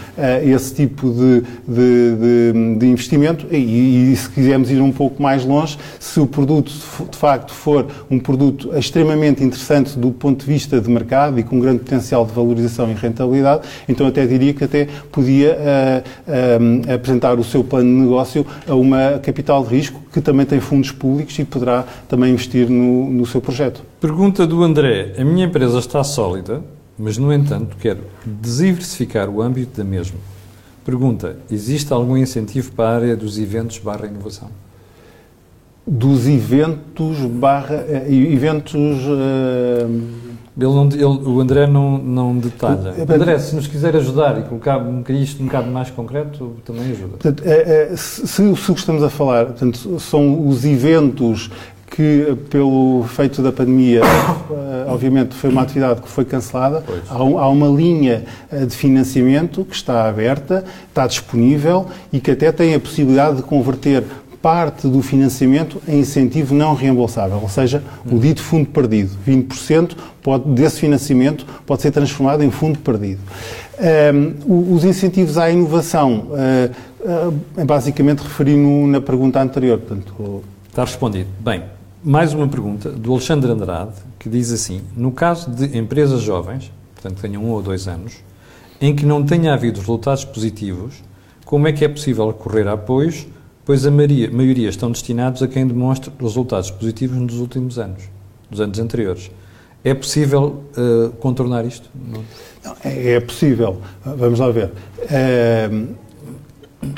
esse 0.44 0.74
tipo 0.74 1.10
de, 1.10 1.42
de, 1.66 2.14
de, 2.16 2.78
de 2.78 2.86
investimento 2.86 3.46
e, 3.50 4.12
e, 4.12 4.16
se 4.16 4.28
quisermos 4.30 4.70
ir 4.70 4.80
um 4.80 4.92
pouco 4.92 5.22
mais 5.22 5.44
longe, 5.44 5.78
se 5.98 6.18
o 6.20 6.26
produto 6.26 6.72
de 7.10 7.16
facto 7.16 7.52
for 7.52 7.86
um 8.10 8.18
produto 8.18 8.76
extremamente 8.76 9.42
interessante 9.42 9.98
do 9.98 10.10
ponto 10.10 10.44
de 10.44 10.52
vista 10.52 10.80
de 10.80 10.90
mercado 10.90 11.38
e 11.38 11.42
com 11.42 11.58
grande 11.60 11.80
potencial 11.80 12.24
de 12.24 12.32
valorização 12.32 12.90
e 12.90 12.94
rentabilidade, 12.94 13.62
então 13.88 14.06
até 14.06 14.26
diria 14.26 14.52
que 14.52 14.64
até 14.64 14.88
podia 15.10 15.56
uh, 15.56 16.90
uh, 16.90 16.94
apresentar 16.94 17.38
o 17.38 17.44
seu 17.44 17.62
plano 17.62 17.88
de 17.88 18.02
negócio 18.02 18.46
a 18.66 18.74
uma 18.74 19.18
capital 19.22 19.64
de 19.64 19.74
risco 19.74 20.00
que 20.12 20.20
também 20.20 20.46
tem 20.46 20.60
fundos 20.60 20.90
públicos 20.90 21.38
e 21.38 21.44
poderá 21.44 21.84
também 22.08 22.32
investir 22.32 22.68
no, 22.68 23.10
no 23.10 23.26
seu 23.26 23.40
projeto. 23.40 23.82
Pergunta 24.00 24.46
do 24.46 24.62
André. 24.62 25.14
A 25.18 25.24
minha 25.24 25.46
empresa 25.46 25.78
está 25.78 26.02
sólida, 26.04 26.62
mas, 26.98 27.18
no 27.18 27.32
entanto, 27.32 27.76
quer 27.76 27.98
diversificar 28.24 29.28
o 29.28 29.42
âmbito 29.42 29.76
da 29.76 29.84
mesma. 29.84 30.18
Pergunta: 30.86 31.36
existe 31.50 31.92
algum 31.92 32.16
incentivo 32.16 32.70
para 32.70 32.88
a 32.90 32.94
área 32.94 33.16
dos 33.16 33.38
eventos 33.38 33.78
barra 33.78 34.06
inovação? 34.06 34.48
Dos 35.84 36.28
eventos 36.28 37.18
barra. 37.18 37.84
eh, 37.88 38.06
eventos. 38.08 38.74
eh, 38.74 39.86
Ele 40.58 40.64
não- 40.72 40.86
ele- 40.88 41.04
o 41.04 41.38
André 41.38 41.66
não, 41.66 41.98
não 41.98 42.38
detalha. 42.38 42.94
O- 42.96 43.12
André, 43.12 43.38
se 43.38 43.54
nos 43.54 43.66
quiser 43.66 43.94
ajudar 43.94 44.38
e 44.38 44.42
colocar 44.44 44.78
um 44.78 45.02
isto 45.10 45.42
um 45.42 45.46
bocado 45.46 45.70
mais 45.70 45.90
concreto, 45.90 46.52
também 46.64 46.92
ajuda. 46.92 47.08
Portanto, 47.18 47.42
é, 47.44 47.90
é, 47.92 47.96
se, 47.96 48.26
se 48.26 48.40
o 48.42 48.54
que 48.54 48.80
estamos 48.80 49.02
a 49.02 49.10
falar 49.10 49.44
portanto, 49.46 50.00
são 50.00 50.48
os 50.48 50.64
eventos 50.64 51.50
que, 51.90 52.36
pelo 52.50 53.02
efeito 53.04 53.42
da 53.42 53.52
pandemia, 53.52 54.00
eh, 54.50 54.84
obviamente 54.88 55.34
foi 55.34 55.50
uma 55.50 55.62
atividade 55.62 56.02
que 56.02 56.08
foi 56.08 56.24
cancelada, 56.24 56.82
há, 57.08 57.22
um- 57.22 57.38
há 57.38 57.48
uma 57.48 57.68
linha 57.68 58.24
eh, 58.50 58.64
de 58.66 58.74
financiamento 58.76 59.64
que 59.64 59.74
está 59.74 60.08
aberta, 60.08 60.64
está 60.88 61.06
disponível 61.06 61.86
e 62.12 62.20
que 62.20 62.30
até 62.32 62.50
tem 62.52 62.74
a 62.74 62.80
possibilidade 62.80 63.36
de 63.36 63.42
converter 63.42 64.04
parte 64.42 64.86
do 64.86 65.02
financiamento 65.02 65.80
em 65.88 66.00
incentivo 66.00 66.54
não 66.54 66.74
reembolsável, 66.74 67.38
ou 67.42 67.48
seja, 67.48 67.82
o 68.08 68.18
dito 68.18 68.40
fundo 68.42 68.66
perdido. 68.66 69.10
20% 69.26 69.96
pode, 70.22 70.44
desse 70.50 70.78
financiamento 70.78 71.44
pode 71.64 71.82
ser 71.82 71.90
transformado 71.90 72.42
em 72.44 72.50
fundo 72.50 72.78
perdido. 72.78 73.20
Ehm, 73.80 74.34
o- 74.46 74.72
os 74.74 74.84
incentivos 74.84 75.36
à 75.38 75.50
inovação, 75.50 76.26
eh, 76.36 76.70
eh, 77.58 77.64
basicamente 77.64 78.20
referi-me 78.20 78.86
na 78.88 79.00
pergunta 79.00 79.40
anterior. 79.40 79.78
Portanto, 79.78 80.42
Está 80.68 80.84
respondido. 80.84 81.26
Bem, 81.40 81.62
mais 82.06 82.32
uma 82.32 82.46
pergunta 82.46 82.88
do 82.88 83.10
Alexandre 83.10 83.50
Andrade, 83.50 83.90
que 84.16 84.28
diz 84.28 84.52
assim: 84.52 84.80
no 84.96 85.10
caso 85.10 85.50
de 85.50 85.76
empresas 85.76 86.22
jovens, 86.22 86.70
portanto 86.94 87.16
que 87.16 87.22
tenham 87.22 87.42
um 87.44 87.50
ou 87.50 87.60
dois 87.60 87.88
anos, 87.88 88.22
em 88.80 88.94
que 88.94 89.04
não 89.04 89.24
tenha 89.24 89.52
havido 89.52 89.80
resultados 89.80 90.24
positivos, 90.24 91.02
como 91.44 91.66
é 91.66 91.72
que 91.72 91.84
é 91.84 91.88
possível 91.88 92.28
recorrer 92.28 92.68
a 92.68 92.74
apoios, 92.74 93.26
pois 93.64 93.84
a 93.84 93.90
maioria, 93.90 94.68
estão 94.68 94.92
destinados 94.92 95.42
a 95.42 95.48
quem 95.48 95.66
demonstre 95.66 96.12
resultados 96.20 96.70
positivos 96.70 97.16
nos 97.16 97.40
últimos 97.40 97.76
anos, 97.76 98.04
dos 98.48 98.60
anos 98.60 98.78
anteriores. 98.78 99.28
É 99.82 99.92
possível 99.92 100.62
eh, 100.76 101.10
contornar 101.18 101.64
isto? 101.64 101.88
Não. 101.94 102.22
Não, 102.64 102.76
é, 102.84 103.14
é 103.14 103.20
possível. 103.20 103.80
Vamos 104.04 104.38
lá 104.40 104.50
ver. 104.50 104.72
Ehm, 105.10 105.94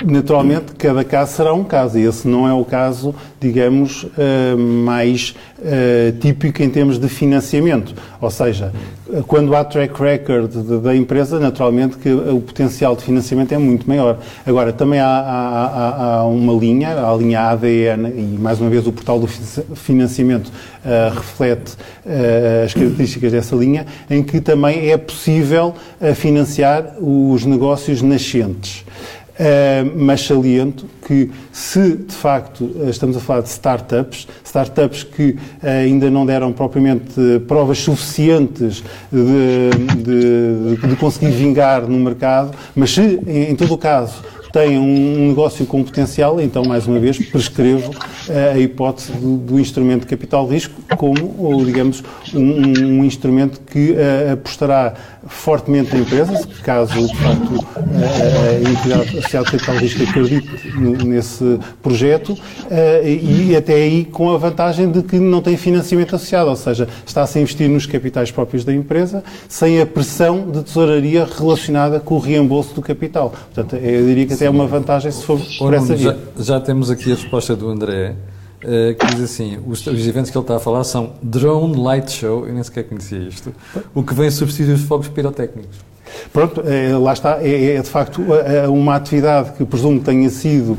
naturalmente, 0.04 0.72
cada 0.76 1.02
caso 1.04 1.32
será 1.36 1.52
um 1.54 1.64
caso, 1.64 1.98
e 1.98 2.04
esse 2.04 2.26
não 2.28 2.48
é 2.48 2.52
o 2.52 2.64
caso, 2.64 3.14
digamos, 3.40 4.06
eh, 4.18 4.54
mais 4.56 5.34
eh, 5.64 6.12
típico 6.20 6.62
em 6.62 6.70
termos 6.70 6.98
de 6.98 7.08
financiamento. 7.08 7.94
Ou 8.20 8.30
seja, 8.30 8.72
quando 9.26 9.54
há 9.54 9.64
track 9.64 10.00
record 10.00 10.50
da 10.82 10.94
empresa, 10.94 11.38
naturalmente 11.38 11.96
que 11.96 12.10
o 12.12 12.40
potencial 12.40 12.94
de 12.96 13.02
financiamento 13.04 13.52
é 13.52 13.58
muito 13.58 13.88
maior. 13.88 14.18
Agora, 14.46 14.72
também 14.72 15.00
há, 15.00 15.06
há- 15.06 16.16
há- 16.18 16.24
uma 16.26 16.52
linha, 16.52 16.90
a 17.04 17.14
linha 17.16 17.40
ADN, 17.50 18.08
e 18.08 18.38
mais 18.38 18.60
uma 18.60 18.68
vez 18.70 18.86
o 18.86 18.92
portal 18.92 19.18
do 19.20 19.26
fi- 19.26 19.62
financiamento 19.74 20.50
eh, 20.84 21.10
reflete 21.14 21.72
eh, 22.06 22.62
as 22.66 22.74
características 22.74 23.32
dessa 23.32 23.54
linha, 23.56 23.86
em 24.10 24.22
que 24.22 24.40
também 24.40 24.90
é 24.90 24.96
possível 24.96 25.74
financiar 26.14 26.94
os 27.00 27.44
negócios 27.44 28.02
nascentes. 28.02 28.84
Uh, 29.38 29.92
mas 29.94 30.22
saliento 30.26 30.84
que 31.06 31.30
se 31.52 31.94
de 31.94 32.12
facto 32.12 32.68
estamos 32.88 33.16
a 33.16 33.20
falar 33.20 33.42
de 33.42 33.48
startups, 33.48 34.26
startups 34.44 35.04
que 35.04 35.30
uh, 35.30 35.36
ainda 35.84 36.10
não 36.10 36.26
deram 36.26 36.52
propriamente 36.52 37.20
uh, 37.20 37.38
provas 37.40 37.78
suficientes 37.78 38.82
de, 39.12 39.70
de- 40.02 40.88
de 40.88 40.96
conseguir 40.96 41.30
vingar 41.30 41.82
no 41.86 41.98
mercado, 42.00 42.50
mas 42.74 42.90
se 42.92 43.00
em, 43.28 43.50
em 43.52 43.54
todo 43.54 43.74
o 43.74 43.78
caso 43.78 44.14
têm 44.52 44.78
um 44.78 45.28
negócio 45.28 45.64
com 45.66 45.82
potencial, 45.82 46.40
então 46.40 46.64
mais 46.64 46.86
uma 46.86 46.98
vez 46.98 47.18
prescrevo 47.18 47.90
uh, 47.90 48.54
a 48.54 48.58
hipótese 48.58 49.12
do, 49.12 49.36
do 49.36 49.60
instrumento 49.60 50.02
de 50.02 50.06
capital 50.06 50.46
de 50.46 50.54
risco 50.54 50.74
como, 50.96 51.34
ou, 51.38 51.64
digamos, 51.64 52.02
um, 52.34 53.00
um 53.00 53.04
instrumento 53.04 53.60
que 53.60 53.92
uh, 53.92 54.32
apostará 54.32 54.94
fortemente 55.26 55.94
na 55.94 56.00
empresa, 56.00 56.48
caso 56.62 57.06
de 57.06 57.16
facto 57.16 57.54
uh, 57.54 57.66
a 57.76 58.70
entidade 58.70 59.18
associada 59.18 59.44
de 59.46 59.52
capital 59.52 59.76
de 59.76 59.80
risco 59.82 60.02
acredite 60.02 60.48
nesse 61.04 61.58
projeto, 61.82 62.32
uh, 62.32 62.38
e 63.06 63.54
até 63.56 63.74
aí 63.74 64.04
com 64.04 64.32
a 64.32 64.38
vantagem 64.38 64.90
de 64.90 65.02
que 65.02 65.18
não 65.18 65.42
tem 65.42 65.56
financiamento 65.56 66.16
associado, 66.16 66.50
ou 66.50 66.56
seja, 66.56 66.88
está-se 67.06 67.38
a 67.38 67.42
investir 67.42 67.68
nos 67.68 67.86
capitais 67.86 68.30
próprios 68.30 68.64
da 68.64 68.74
empresa, 68.74 69.22
sem 69.48 69.80
a 69.80 69.86
pressão 69.86 70.50
de 70.50 70.62
tesouraria 70.62 71.26
relacionada 71.26 72.00
com 72.00 72.14
o 72.14 72.18
reembolso 72.18 72.74
do 72.74 72.82
capital. 72.82 73.32
Portanto, 73.54 73.76
eu 73.76 74.06
diria 74.06 74.26
que 74.26 74.34
até 74.38 74.46
é 74.46 74.50
uma 74.50 74.66
vantagem 74.66 75.10
se 75.10 75.24
for 75.24 75.40
por 75.58 75.74
essa 75.74 75.96
já, 75.96 76.12
via. 76.12 76.18
já 76.38 76.60
temos 76.60 76.90
aqui 76.90 77.10
a 77.10 77.16
resposta 77.16 77.56
do 77.56 77.68
André, 77.68 78.14
eh, 78.62 78.94
que 78.94 79.06
diz 79.06 79.20
assim: 79.20 79.58
os, 79.66 79.84
os 79.84 80.06
eventos 80.06 80.30
que 80.30 80.38
ele 80.38 80.44
está 80.44 80.56
a 80.56 80.60
falar 80.60 80.84
são 80.84 81.14
Drone 81.20 81.76
Light 81.76 82.12
Show, 82.12 82.46
eu 82.46 82.54
nem 82.54 82.62
sequer 82.62 82.84
conhecia 82.84 83.18
isto, 83.18 83.52
o 83.92 84.02
que 84.02 84.14
vem 84.14 84.30
substituir 84.30 84.74
os 84.74 84.82
fogos 84.82 85.08
pirotécnicos. 85.08 85.88
Pronto, 86.32 86.62
eh, 86.64 86.96
lá 86.96 87.12
está, 87.12 87.38
é, 87.42 87.74
é, 87.74 87.82
de 87.82 87.88
facto 87.88 88.22
eh, 88.32 88.66
uma 88.68 88.94
atividade 88.94 89.52
que 89.52 89.64
presumo 89.64 89.98
que 89.98 90.06
tenha 90.06 90.30
sido, 90.30 90.78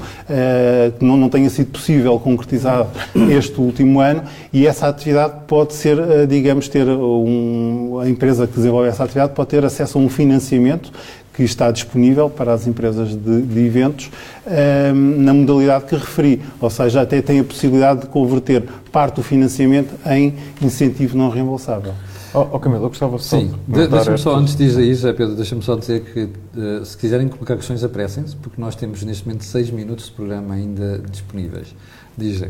que 0.97 1.05
não, 1.05 1.17
não 1.17 1.29
tenha 1.29 1.49
sido 1.49 1.67
possível 1.67 2.17
concretizar 2.17 2.87
este 3.29 3.59
último 3.61 3.99
ano 3.99 4.23
e 4.51 4.65
essa 4.65 4.87
atividade 4.87 5.33
pode 5.47 5.73
ser, 5.73 6.25
digamos, 6.27 6.67
ter 6.67 6.87
um, 6.87 7.99
a 8.01 8.09
empresa 8.09 8.47
que 8.47 8.55
desenvolve 8.55 8.89
essa 8.89 9.03
atividade 9.03 9.33
pode 9.33 9.49
ter 9.49 9.63
acesso 9.63 9.99
a 9.99 10.01
um 10.01 10.09
financiamento 10.09 10.91
que 11.39 11.45
está 11.45 11.71
disponível 11.71 12.29
para 12.29 12.53
as 12.53 12.67
empresas 12.67 13.15
de, 13.15 13.41
de 13.43 13.59
eventos 13.65 14.11
eh, 14.45 14.91
na 14.91 15.33
modalidade 15.33 15.85
que 15.85 15.95
referi, 15.95 16.41
ou 16.59 16.69
seja, 16.69 16.99
até 16.99 17.21
tem 17.21 17.39
a 17.39 17.45
possibilidade 17.45 18.01
de 18.01 18.07
converter 18.07 18.61
parte 18.91 19.15
do 19.15 19.23
financiamento 19.23 19.95
em 20.05 20.35
incentivo 20.61 21.17
não 21.17 21.29
reembolsável. 21.29 21.93
Oh, 22.33 22.45
oh, 22.51 22.59
Camilo, 22.59 22.83
eu 22.83 22.89
gostava 22.89 23.17
só 23.19 23.39
Sim, 23.39 23.53
de 23.65 23.87
deixa-me 23.87 24.17
só, 24.17 24.35
antes 24.35 24.53
de 24.57 24.65
dizer 24.65 24.83
isso, 24.83 25.03
José 25.03 25.13
Pedro, 25.13 25.35
deixa-me 25.35 25.61
só 25.61 25.77
dizer 25.77 26.01
que 26.01 26.29
eh, 26.57 26.83
se 26.83 26.97
quiserem 26.97 27.29
colocar 27.29 27.55
questões, 27.55 27.85
apressem-se, 27.85 28.35
porque 28.35 28.59
nós 28.59 28.75
temos 28.75 29.01
neste 29.03 29.25
momento 29.25 29.45
seis 29.45 29.71
minutos 29.71 30.07
de 30.07 30.11
programa 30.11 30.55
ainda 30.55 31.01
disponíveis. 31.09 31.73
Diz 32.19 32.43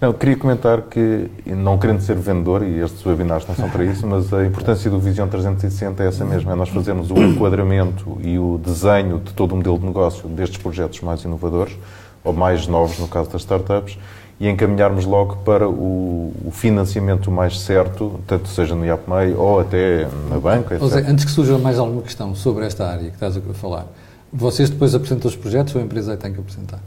Não, 0.00 0.12
queria 0.12 0.36
comentar 0.36 0.82
que, 0.82 1.30
não 1.46 1.78
querendo 1.78 2.00
ser 2.00 2.16
vendedor, 2.16 2.62
e 2.62 2.80
estes 2.80 3.04
webinars 3.04 3.46
não 3.48 3.54
são 3.54 3.70
para 3.70 3.82
isso, 3.84 4.06
mas 4.06 4.32
a 4.32 4.44
importância 4.44 4.90
do 4.90 5.00
Vision 5.00 5.26
360 5.28 6.04
é 6.04 6.08
essa 6.08 6.24
mesma, 6.24 6.52
é 6.52 6.54
nós 6.54 6.68
fazermos 6.68 7.10
o 7.10 7.18
enquadramento 7.18 8.18
e 8.22 8.38
o 8.38 8.60
desenho 8.62 9.18
de 9.18 9.32
todo 9.32 9.52
o 9.52 9.56
modelo 9.56 9.78
de 9.78 9.86
negócio 9.86 10.28
destes 10.28 10.58
projetos 10.58 11.00
mais 11.00 11.22
inovadores, 11.22 11.74
ou 12.22 12.32
mais 12.34 12.66
novos 12.66 12.98
no 12.98 13.08
caso 13.08 13.30
das 13.30 13.40
startups, 13.40 13.98
e 14.38 14.48
encaminharmos 14.48 15.06
logo 15.06 15.36
para 15.36 15.68
o, 15.68 16.32
o 16.44 16.50
financiamento 16.50 17.30
mais 17.30 17.60
certo, 17.60 18.20
tanto 18.26 18.48
seja 18.48 18.74
no 18.74 18.84
IAPMEI 18.84 19.32
ou 19.34 19.60
até 19.60 20.08
na 20.28 20.38
banca, 20.38 20.78
José, 20.78 20.98
etc. 20.98 21.10
antes 21.10 21.24
que 21.24 21.30
surja 21.30 21.56
mais 21.56 21.78
alguma 21.78 22.02
questão 22.02 22.34
sobre 22.34 22.66
esta 22.66 22.86
área 22.86 23.08
que 23.08 23.14
estás 23.14 23.36
a 23.36 23.40
falar, 23.54 23.86
vocês 24.32 24.68
depois 24.68 24.94
apresentam 24.94 25.30
os 25.30 25.36
projetos 25.36 25.74
ou 25.74 25.80
a 25.80 25.84
empresa 25.84 26.14
é 26.14 26.16
tem 26.16 26.32
que 26.32 26.40
apresentar? 26.40 26.80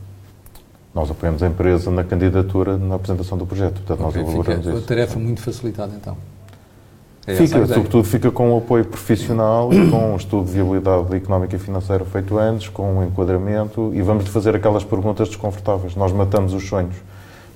Nós 0.94 1.12
apoiamos 1.12 1.44
a 1.44 1.48
empresa 1.48 1.92
na 1.92 2.04
candidatura, 2.04 2.78
na 2.78 2.96
apresentação 2.96 3.38
do 3.38 3.46
projeto, 3.46 3.82
portanto 3.82 4.00
nós 4.00 4.16
elaboramos 4.16 4.66
fica 4.66 4.76
a 4.76 4.78
isso. 4.78 4.88
tarefa 4.88 5.20
muito 5.20 5.42
facilitada 5.42 5.94
então. 5.96 6.18
É 7.28 7.34
a 7.34 7.36
Fica, 7.36 7.68
sobretudo 7.68 8.04
fica 8.06 8.32
com 8.32 8.54
o 8.54 8.58
apoio 8.58 8.86
profissional 8.86 9.72
e 9.74 9.92
com 9.92 10.14
um 10.14 10.16
estudo 10.16 10.46
de 10.46 10.54
viabilidade 10.54 11.14
económica 11.14 11.56
e 11.58 11.60
financeira 11.60 12.06
feito 12.06 12.38
antes, 12.38 12.70
com 12.70 13.00
um 13.00 13.04
enquadramento 13.04 13.92
e 13.94 14.02
vamos 14.02 14.28
fazer 14.30 14.56
aquelas 14.56 14.86
perguntas 14.86 15.28
desconfortáveis. 15.28 15.94
Nós 15.96 16.14
matamos 16.14 16.54
os 16.54 16.66
sonhos. 16.68 16.96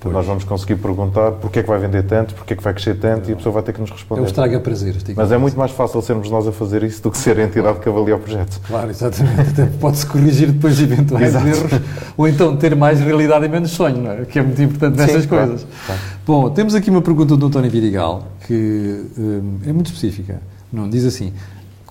Portanto, 0.02 0.18
nós 0.18 0.26
vamos 0.26 0.44
conseguir 0.44 0.78
perguntar 0.78 1.34
porque 1.34 1.60
é 1.60 1.62
que 1.62 1.70
vai 1.70 1.78
vender 1.78 2.02
tanto, 2.02 2.34
porque 2.34 2.54
é 2.54 2.58
que 2.58 2.64
vai 2.64 2.74
crescer 2.74 2.96
tanto 2.96 3.30
e 3.30 3.34
a 3.34 3.36
pessoa 3.36 3.54
vai 3.54 3.62
ter 3.62 3.72
que 3.72 3.80
nos 3.80 3.92
É 3.92 3.94
o 3.94 3.96
responder. 3.96 4.24
estraga 4.26 4.60
prazeres. 4.60 5.04
digo. 5.04 5.22
Mas 5.22 5.32
é 5.32 5.38
muito 5.38 5.56
mais 5.56 5.70
fácil 5.70 6.02
sermos 6.02 6.28
nós 6.32 6.48
a 6.48 6.52
fazer 6.52 6.82
isso 6.82 7.04
do 7.04 7.12
que 7.12 7.20
ser 7.20 7.38
a 7.40 7.44
entidade 7.44 7.80
que 7.80 7.88
avalia 7.88 8.16
o 8.16 8.20
projeto. 8.20 8.60
Claro, 8.68 8.90
exatamente. 8.90 9.52
Até 9.52 9.66
Pode-se 9.68 10.08
corrigir 10.08 10.52
depois 10.52 10.80
eventuais 10.82 11.28
Exato. 11.28 11.48
erros 11.48 11.72
ou 12.18 12.28
então 12.28 12.58
ter 12.58 12.76
mais 12.76 13.00
realidade 13.00 13.46
e 13.46 13.50
menos 13.50 13.70
sonho, 13.70 13.98
não 13.98 14.12
é? 14.12 14.26
Que 14.26 14.40
é 14.40 14.42
muito 14.42 14.60
importante 14.60 15.28
claro, 15.28 15.50
coisas. 15.50 15.68
claro. 15.86 16.02
Bom, 16.26 16.50
temos 16.50 16.74
aqui 16.74 16.90
uma 16.90 17.04
pergunta 17.04 17.38
do 17.38 17.46
António 17.46 17.70
Virigal 17.70 18.28
que 18.48 19.06
hum, 19.16 19.60
é 19.68 19.72
muito 19.72 19.88
específica. 19.88 20.42
Não, 20.74 20.90
diz 20.90 21.06
assim: 21.06 21.32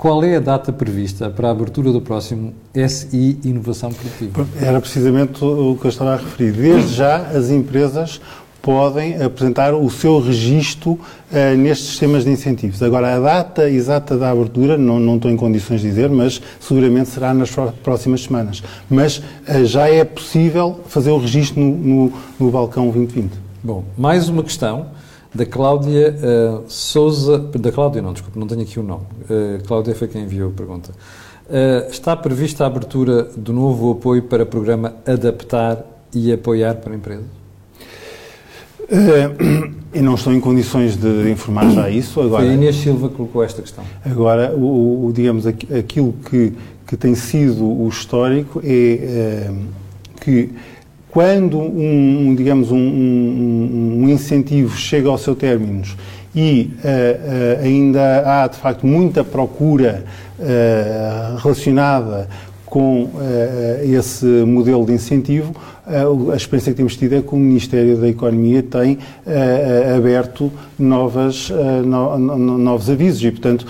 qual 0.00 0.24
é 0.24 0.36
a 0.36 0.40
data 0.40 0.72
prevista 0.72 1.28
para 1.28 1.48
a 1.48 1.50
abertura 1.50 1.92
do 1.92 2.00
próximo 2.00 2.54
SI 2.88 3.38
Inovação 3.44 3.92
Produtiva? 3.92 4.48
Era 4.58 4.80
precisamente 4.80 5.44
o 5.44 5.76
que 5.78 5.84
eu 5.84 5.90
estava 5.90 6.14
a 6.14 6.16
referir. 6.16 6.52
Desde 6.52 6.94
já, 6.94 7.16
as 7.18 7.50
empresas 7.50 8.18
podem 8.62 9.22
apresentar 9.22 9.74
o 9.74 9.90
seu 9.90 10.18
registro 10.18 10.98
eh, 11.30 11.54
nestes 11.54 11.88
sistemas 11.88 12.24
de 12.24 12.30
incentivos. 12.30 12.82
Agora, 12.82 13.14
a 13.14 13.20
data 13.20 13.68
exata 13.68 14.16
da 14.16 14.30
abertura, 14.30 14.78
não, 14.78 14.98
não 14.98 15.16
estou 15.16 15.30
em 15.30 15.36
condições 15.36 15.82
de 15.82 15.88
dizer, 15.88 16.08
mas 16.08 16.40
seguramente 16.58 17.10
será 17.10 17.34
nas 17.34 17.50
pró- 17.50 17.70
próximas 17.82 18.22
semanas. 18.22 18.62
Mas 18.88 19.22
eh, 19.46 19.64
já 19.66 19.86
é 19.86 20.02
possível 20.02 20.80
fazer 20.88 21.10
o 21.10 21.18
registro 21.18 21.60
no, 21.60 21.76
no- 22.06 22.12
no 22.40 22.50
balcão 22.50 22.84
2020. 22.88 23.32
Bom, 23.62 23.84
mais 23.98 24.30
uma 24.30 24.42
questão 24.42 24.86
da 25.34 25.46
Cláudia 25.46 26.14
uh, 26.16 26.64
Souza, 26.68 27.38
da 27.38 27.70
Cláudia 27.70 28.02
não, 28.02 28.12
desculpe, 28.12 28.38
não 28.38 28.46
tenho 28.46 28.62
aqui 28.62 28.80
o 28.80 28.82
nome, 28.82 29.04
uh, 29.24 29.62
Cláudia 29.66 29.94
foi 29.94 30.08
quem 30.08 30.22
enviou 30.22 30.50
a 30.50 30.52
pergunta. 30.52 30.90
Uh, 31.50 31.90
está 31.90 32.16
prevista 32.16 32.64
a 32.64 32.66
abertura 32.66 33.24
do 33.36 33.52
novo 33.52 33.92
apoio 33.92 34.22
para 34.22 34.44
o 34.44 34.46
programa 34.46 34.94
Adaptar 35.06 35.84
e 36.14 36.32
Apoiar 36.32 36.76
para 36.76 36.94
Empresas? 36.94 37.26
Uh, 38.82 39.74
eu 39.92 40.02
não 40.02 40.14
estou 40.14 40.32
em 40.32 40.40
condições 40.40 40.96
de 40.96 41.30
informar 41.30 41.70
já 41.70 41.90
isso. 41.90 42.20
Agora, 42.20 42.44
Foi 42.44 42.52
a 42.52 42.54
Inês 42.54 42.76
Silva 42.76 43.08
que 43.08 43.16
colocou 43.16 43.42
esta 43.42 43.62
questão. 43.62 43.84
Agora, 44.04 44.52
o, 44.54 45.06
o 45.06 45.12
digamos, 45.12 45.46
aquilo 45.46 46.14
que, 46.28 46.52
que 46.86 46.96
tem 46.96 47.14
sido 47.14 47.64
o 47.64 47.88
histórico 47.88 48.60
é 48.64 49.50
uh, 49.50 49.56
que 50.20 50.50
quando 51.10 51.58
um, 51.58 52.34
digamos, 52.36 52.70
um, 52.70 52.76
um, 52.76 54.02
um, 54.02 54.08
incentivo 54.08 54.76
chega 54.76 55.08
ao 55.08 55.18
seu 55.18 55.34
término 55.34 55.82
e 56.34 56.70
uh, 56.78 57.64
ainda 57.64 58.22
há, 58.24 58.46
de 58.46 58.56
facto, 58.56 58.86
muita 58.86 59.24
procura 59.24 60.04
relacionada 61.42 62.28
com 62.70 63.02
uh, 63.02 63.10
esse 63.82 64.24
modelo 64.24 64.86
de 64.86 64.92
incentivo, 64.92 65.50
uh, 65.50 65.79
a 66.32 66.36
experiência 66.36 66.72
que 66.72 66.76
temos 66.76 66.96
tido 66.96 67.14
é 67.14 67.22
que 67.22 67.34
o 67.34 67.38
Ministério 67.38 67.96
da 67.96 68.08
Economia 68.08 68.62
tem 68.62 68.94
uh, 68.94 69.96
aberto 69.96 70.52
novas, 70.78 71.50
no, 71.84 72.18
no, 72.18 72.58
novos 72.58 72.88
avisos 72.88 73.22
e, 73.22 73.30
portanto, 73.30 73.66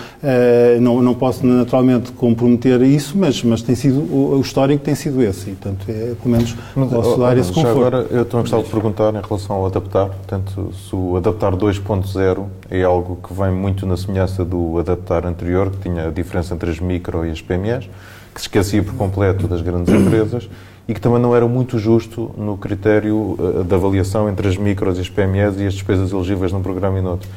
não, 0.79 1.01
não 1.01 1.13
posso 1.13 1.45
naturalmente 1.45 2.11
comprometer 2.13 2.81
isso, 2.81 3.17
mas, 3.17 3.43
mas 3.43 3.61
tem 3.61 3.75
sido, 3.75 3.99
o, 3.99 4.37
o 4.37 4.41
histórico 4.41 4.83
tem 4.83 4.95
sido 4.95 5.21
esse 5.21 5.49
e, 5.49 5.53
portanto, 5.53 5.85
é, 5.89 6.13
pelo 6.21 6.35
menos 6.35 6.55
posso 6.89 7.17
dar 7.17 7.37
esse 7.37 7.51
conforto. 7.51 7.77
agora, 7.77 8.07
eu 8.09 8.25
também 8.25 8.41
gostava 8.41 8.63
de 8.63 8.69
perguntar 8.69 9.13
em 9.13 9.21
relação 9.21 9.55
ao 9.57 9.65
adaptar, 9.65 10.07
portanto, 10.07 10.71
se 10.73 10.95
o 10.95 11.17
adaptar 11.17 11.55
2.0 11.55 12.45
é 12.69 12.83
algo 12.83 13.17
que 13.27 13.33
vem 13.33 13.51
muito 13.51 13.85
na 13.85 13.97
semelhança 13.97 14.45
do 14.45 14.79
adaptar 14.79 15.25
anterior, 15.25 15.71
que 15.71 15.89
tinha 15.89 16.07
a 16.07 16.11
diferença 16.11 16.53
entre 16.53 16.69
as 16.69 16.79
micro 16.79 17.25
e 17.25 17.31
as 17.31 17.41
PMEs, 17.41 17.89
que 18.33 18.39
se 18.39 18.47
esquecia 18.47 18.81
por 18.81 18.93
completo 18.93 19.47
das 19.47 19.61
grandes 19.61 19.93
empresas 19.93 20.49
e 20.87 20.93
que 20.93 21.01
também 21.01 21.19
não 21.19 21.35
era 21.35 21.47
muito 21.47 21.77
justo 21.77 22.31
no 22.37 22.57
critério 22.57 23.35
uh, 23.37 23.63
de 23.63 23.73
avaliação 23.73 24.29
entre 24.29 24.47
as 24.47 24.57
micros 24.57 24.97
e 24.97 25.01
as 25.01 25.09
PMEs 25.09 25.59
e 25.59 25.67
as 25.67 25.73
despesas 25.73 26.11
elegíveis 26.11 26.51
num 26.51 26.61
programa 26.61 26.99
e 26.99 27.01
noutro. 27.01 27.29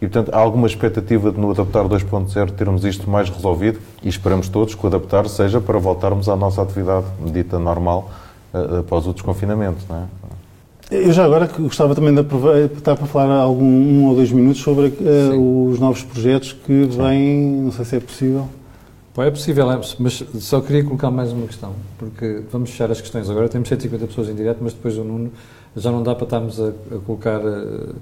E, 0.00 0.06
portanto, 0.08 0.34
há 0.34 0.38
alguma 0.38 0.66
expectativa 0.66 1.30
de 1.30 1.38
no 1.38 1.52
Adaptar 1.52 1.84
2.0 1.84 2.50
termos 2.52 2.84
isto 2.84 3.08
mais 3.08 3.28
resolvido 3.28 3.78
e 4.02 4.08
esperamos 4.08 4.48
todos 4.48 4.74
que 4.74 4.84
o 4.84 4.88
Adaptar 4.88 5.28
seja 5.28 5.60
para 5.60 5.78
voltarmos 5.78 6.28
à 6.28 6.34
nossa 6.34 6.60
atividade 6.60 7.06
dita 7.26 7.58
normal 7.58 8.10
uh, 8.52 8.80
após 8.80 9.06
o 9.06 9.12
desconfinamento, 9.12 9.78
não 9.88 9.96
é? 9.96 10.22
Eu 10.90 11.10
já 11.10 11.24
agora 11.24 11.48
gostava 11.58 11.94
também 11.94 12.12
de 12.12 12.20
aproveitar 12.20 12.96
para 12.96 13.06
falar 13.06 13.34
algum, 13.34 13.64
um 13.64 14.08
ou 14.08 14.14
dois 14.14 14.30
minutos 14.30 14.60
sobre 14.60 14.88
uh, 14.88 15.70
os 15.70 15.78
novos 15.78 16.02
projetos 16.02 16.52
que 16.52 16.84
vêm, 16.84 17.62
não 17.62 17.72
sei 17.72 17.84
se 17.84 17.96
é 17.96 18.00
possível. 18.00 18.48
É 19.14 19.30
possível, 19.30 19.70
é, 19.70 19.78
mas 19.98 20.24
só 20.40 20.60
queria 20.62 20.82
colocar 20.82 21.10
mais 21.10 21.32
uma 21.32 21.46
questão, 21.46 21.74
porque 21.98 22.42
vamos 22.50 22.70
fechar 22.70 22.90
as 22.90 22.98
questões 22.98 23.28
agora. 23.28 23.46
Temos 23.46 23.68
150 23.68 24.06
pessoas 24.06 24.28
em 24.30 24.34
direto, 24.34 24.58
mas 24.62 24.72
depois 24.72 24.96
o 24.96 25.04
Nuno 25.04 25.30
já 25.76 25.90
não 25.90 26.02
dá 26.02 26.14
para 26.14 26.24
estarmos 26.24 26.58
a, 26.58 26.68
a 26.68 26.98
colocar 27.04 27.40
uh, 27.40 27.94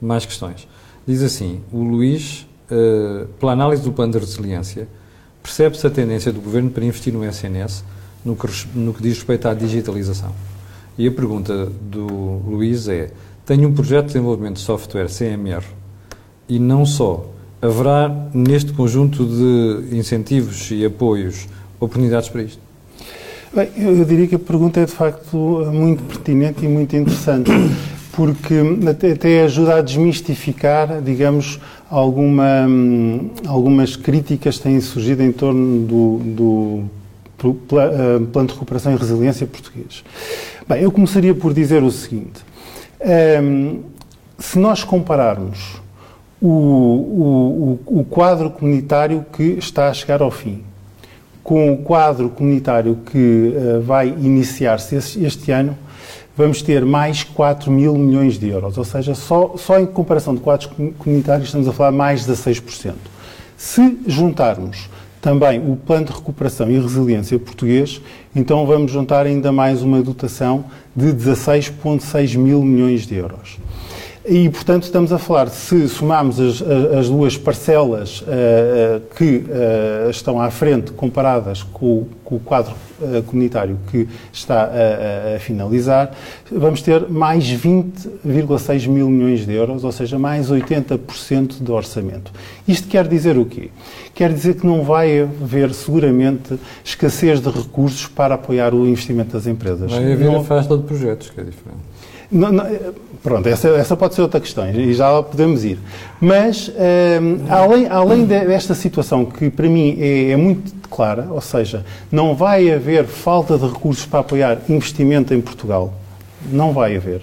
mais 0.00 0.26
questões. 0.26 0.66
Diz 1.06 1.22
assim: 1.22 1.60
o 1.72 1.84
Luís, 1.84 2.48
uh, 2.68 3.28
pela 3.38 3.52
análise 3.52 3.80
do 3.82 3.92
plano 3.92 4.12
de 4.12 4.18
resiliência, 4.18 4.88
percebe-se 5.40 5.86
a 5.86 5.90
tendência 5.90 6.32
do 6.32 6.40
governo 6.40 6.68
para 6.68 6.84
investir 6.84 7.12
no 7.12 7.24
SNS 7.24 7.84
no 8.24 8.34
que, 8.34 8.48
no 8.74 8.92
que 8.92 9.00
diz 9.00 9.18
respeito 9.18 9.46
à 9.46 9.54
digitalização. 9.54 10.34
E 10.98 11.06
a 11.06 11.12
pergunta 11.12 11.66
do 11.80 12.06
Luís 12.44 12.88
é: 12.88 13.12
tenho 13.44 13.68
um 13.68 13.72
projeto 13.72 14.06
de 14.06 14.14
desenvolvimento 14.14 14.56
de 14.56 14.62
software 14.62 15.06
CMR 15.06 15.64
e 16.48 16.58
não 16.58 16.84
só 16.84 17.35
haverá 17.66 18.10
neste 18.32 18.72
conjunto 18.72 19.24
de 19.24 19.96
incentivos 19.96 20.70
e 20.70 20.84
apoios 20.84 21.48
oportunidades 21.80 22.28
para 22.28 22.42
isto? 22.42 22.60
Bem, 23.52 23.68
eu 23.76 24.04
diria 24.04 24.26
que 24.26 24.34
a 24.34 24.38
pergunta 24.38 24.80
é 24.80 24.84
de 24.84 24.92
facto 24.92 25.36
muito 25.72 26.02
pertinente 26.02 26.64
e 26.64 26.68
muito 26.68 26.94
interessante, 26.94 27.50
porque 28.12 28.54
até 28.88 29.42
ajuda 29.42 29.76
a 29.76 29.82
desmistificar, 29.82 31.00
digamos, 31.02 31.58
alguma, 31.90 32.68
algumas 33.46 33.96
críticas 33.96 34.58
que 34.58 34.62
têm 34.64 34.80
surgido 34.80 35.22
em 35.22 35.32
torno 35.32 35.86
do, 35.86 36.18
do 36.18 36.84
eh, 37.48 38.26
Plano 38.32 38.48
de 38.48 38.54
Recuperação 38.54 38.92
e 38.92 38.96
Resiliência 38.96 39.46
português. 39.46 40.04
Bem, 40.68 40.82
eu 40.82 40.90
começaria 40.90 41.34
por 41.34 41.54
dizer 41.54 41.82
o 41.82 41.90
seguinte: 41.90 42.44
ehm, 43.00 43.78
se 44.38 44.58
nós 44.58 44.84
compararmos 44.84 45.80
o, 46.40 46.48
o, 46.48 48.00
o, 48.00 48.04
quadro 48.04 48.50
comunitário 48.50 49.24
que 49.32 49.42
está 49.42 49.88
a 49.88 49.94
chegar 49.94 50.20
ao 50.20 50.30
fim. 50.30 50.62
Com 51.42 51.72
o 51.72 51.78
quadro 51.78 52.28
comunitário 52.28 52.98
que 53.10 53.54
uh, 53.54 53.80
vai 53.82 54.08
iniciar-se 54.08 54.96
este, 54.96 55.24
este, 55.24 55.50
ano, 55.50 55.76
vamos 56.36 56.60
ter 56.60 56.84
mais 56.84 57.22
4 57.22 57.70
mil 57.70 57.94
milhões 57.96 58.38
de 58.38 58.48
euros. 58.48 58.76
Ou 58.76 58.84
seja, 58.84 59.14
só, 59.14 59.54
só 59.56 59.78
em 59.78 59.86
comparação 59.86 60.34
de 60.34 60.40
quadros 60.40 60.70
comunitários 60.98 61.48
estamos 61.48 61.68
a 61.68 61.72
falar 61.72 61.92
mais 61.92 62.26
de 62.26 62.32
6%. 62.32 62.94
Se 63.56 63.98
juntarmos 64.06 64.90
também 65.22 65.58
o 65.58 65.76
Plano 65.76 66.06
de 66.06 66.12
Recuperação 66.12 66.70
e 66.70 66.78
Resiliência 66.78 67.38
português, 67.38 68.00
então 68.34 68.66
vamos 68.66 68.92
juntar 68.92 69.24
ainda 69.24 69.50
mais 69.50 69.82
uma 69.82 70.02
dotação 70.02 70.66
de 70.94 71.06
16,6 71.06 72.36
mil 72.36 72.62
milhões 72.62 73.06
de 73.06 73.14
euros. 73.14 73.58
E, 74.28 74.48
portanto, 74.50 74.82
estamos 74.82 75.12
a 75.12 75.18
falar, 75.18 75.48
se 75.50 75.88
somarmos 75.88 76.40
as, 76.40 76.60
as 76.98 77.08
duas 77.08 77.38
parcelas 77.38 78.22
uh, 78.22 79.00
que 79.14 79.36
uh, 79.36 80.10
estão 80.10 80.40
à 80.40 80.50
frente 80.50 80.90
comparadas 80.90 81.62
com, 81.62 82.06
com 82.24 82.34
o 82.34 82.40
quadro 82.40 82.74
uh, 83.00 83.22
comunitário 83.22 83.78
que 83.88 84.08
está 84.32 84.64
a, 84.64 85.36
a, 85.36 85.38
finalizar, 85.38 86.10
vamos 86.50 86.82
ter 86.82 87.08
mais 87.08 87.44
20,6 87.44 88.88
mil 88.88 89.08
milhões 89.08 89.46
de 89.46 89.52
euros, 89.52 89.84
ou 89.84 89.92
seja, 89.92 90.18
mais 90.18 90.50
80% 90.50 91.62
do 91.62 91.72
orçamento. 91.72 92.32
Isto 92.66 92.88
quer 92.88 93.06
dizer 93.06 93.38
o 93.38 93.44
quê? 93.44 93.70
Quer 94.12 94.32
dizer 94.32 94.56
que 94.56 94.66
não 94.66 94.82
vai 94.82 95.20
haver, 95.20 95.72
seguramente, 95.72 96.58
escassez 96.84 97.40
de 97.40 97.48
recursos 97.48 98.08
para 98.08 98.34
apoiar 98.34 98.74
o 98.74 98.88
investimento 98.88 99.34
das 99.34 99.46
empresas. 99.46 99.92
Vai 99.92 100.12
haver 100.12 100.26
não... 100.26 100.40
a 100.40 100.44
festa 100.44 100.76
de 100.76 100.82
projetos, 100.82 101.30
que 101.30 101.40
é 101.40 101.44
diferente. 101.44 101.95
Não, 102.30 102.50
não, 102.50 102.66
pronto, 103.22 103.48
essa, 103.48 103.68
essa 103.68 103.96
pode 103.96 104.14
ser 104.14 104.22
outra 104.22 104.40
questão 104.40 104.68
e 104.70 104.92
já 104.94 105.22
podemos 105.22 105.64
ir. 105.64 105.78
Mas, 106.20 106.68
um, 106.68 107.52
além, 107.52 107.86
além 107.88 108.24
desta 108.24 108.74
situação, 108.74 109.24
que 109.24 109.48
para 109.48 109.68
mim 109.68 109.96
é, 110.00 110.30
é, 110.30 110.36
muito 110.36 110.72
clara, 110.88 111.28
ou 111.30 111.40
seja, 111.40 111.84
não 112.10 112.34
vai 112.34 112.70
haver 112.72 113.04
falta 113.04 113.56
de 113.56 113.66
recursos 113.66 114.06
para 114.06 114.20
apoiar 114.20 114.58
investimento 114.68 115.34
em 115.34 115.40
Portugal, 115.40 115.94
não 116.50 116.72
vai 116.72 116.96
haver. 116.96 117.22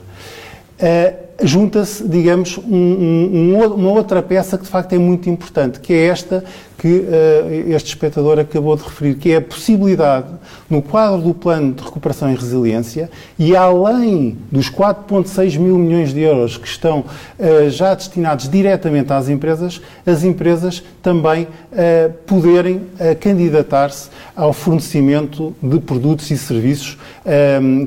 Uh, 0.79 1.23
junta-se, 1.41 2.07
digamos, 2.07 2.57
um, 2.57 2.75
um, 2.75 3.73
uma 3.75 3.91
outra 3.91 4.21
peça 4.21 4.57
que 4.57 4.63
de 4.63 4.69
facto 4.69 4.93
é 4.93 4.97
muito 4.97 5.29
importante, 5.29 5.79
que 5.79 5.93
é 5.93 6.05
esta 6.07 6.43
que 6.83 6.97
uh, 6.97 7.73
este 7.73 7.87
espectador 7.87 8.37
acabou 8.37 8.75
de 8.75 8.83
referir, 8.83 9.15
que 9.15 9.31
é 9.31 9.37
a 9.37 9.41
possibilidade, 9.41 10.27
no 10.69 10.81
quadro 10.81 11.21
do 11.21 11.33
Plano 11.33 11.71
de 11.71 11.81
Recuperação 11.81 12.29
e 12.29 12.35
Resiliência, 12.35 13.09
e 13.39 13.55
além 13.55 14.37
dos 14.51 14.69
4,6 14.69 15.57
mil 15.57 15.77
milhões 15.77 16.13
de 16.13 16.19
euros 16.19 16.57
que 16.57 16.67
estão 16.67 16.99
uh, 16.99 17.69
já 17.69 17.93
destinados 17.93 18.49
diretamente 18.49 19.13
às 19.13 19.29
empresas, 19.29 19.81
as 20.05 20.25
empresas 20.25 20.83
também 21.01 21.43
uh, 21.43 22.11
poderem 22.27 22.81
candidatar-se 23.21 24.09
ao 24.35 24.51
fornecimento 24.51 25.55
de 25.63 25.79
produtos 25.79 26.29
e 26.31 26.37
serviços 26.37 26.97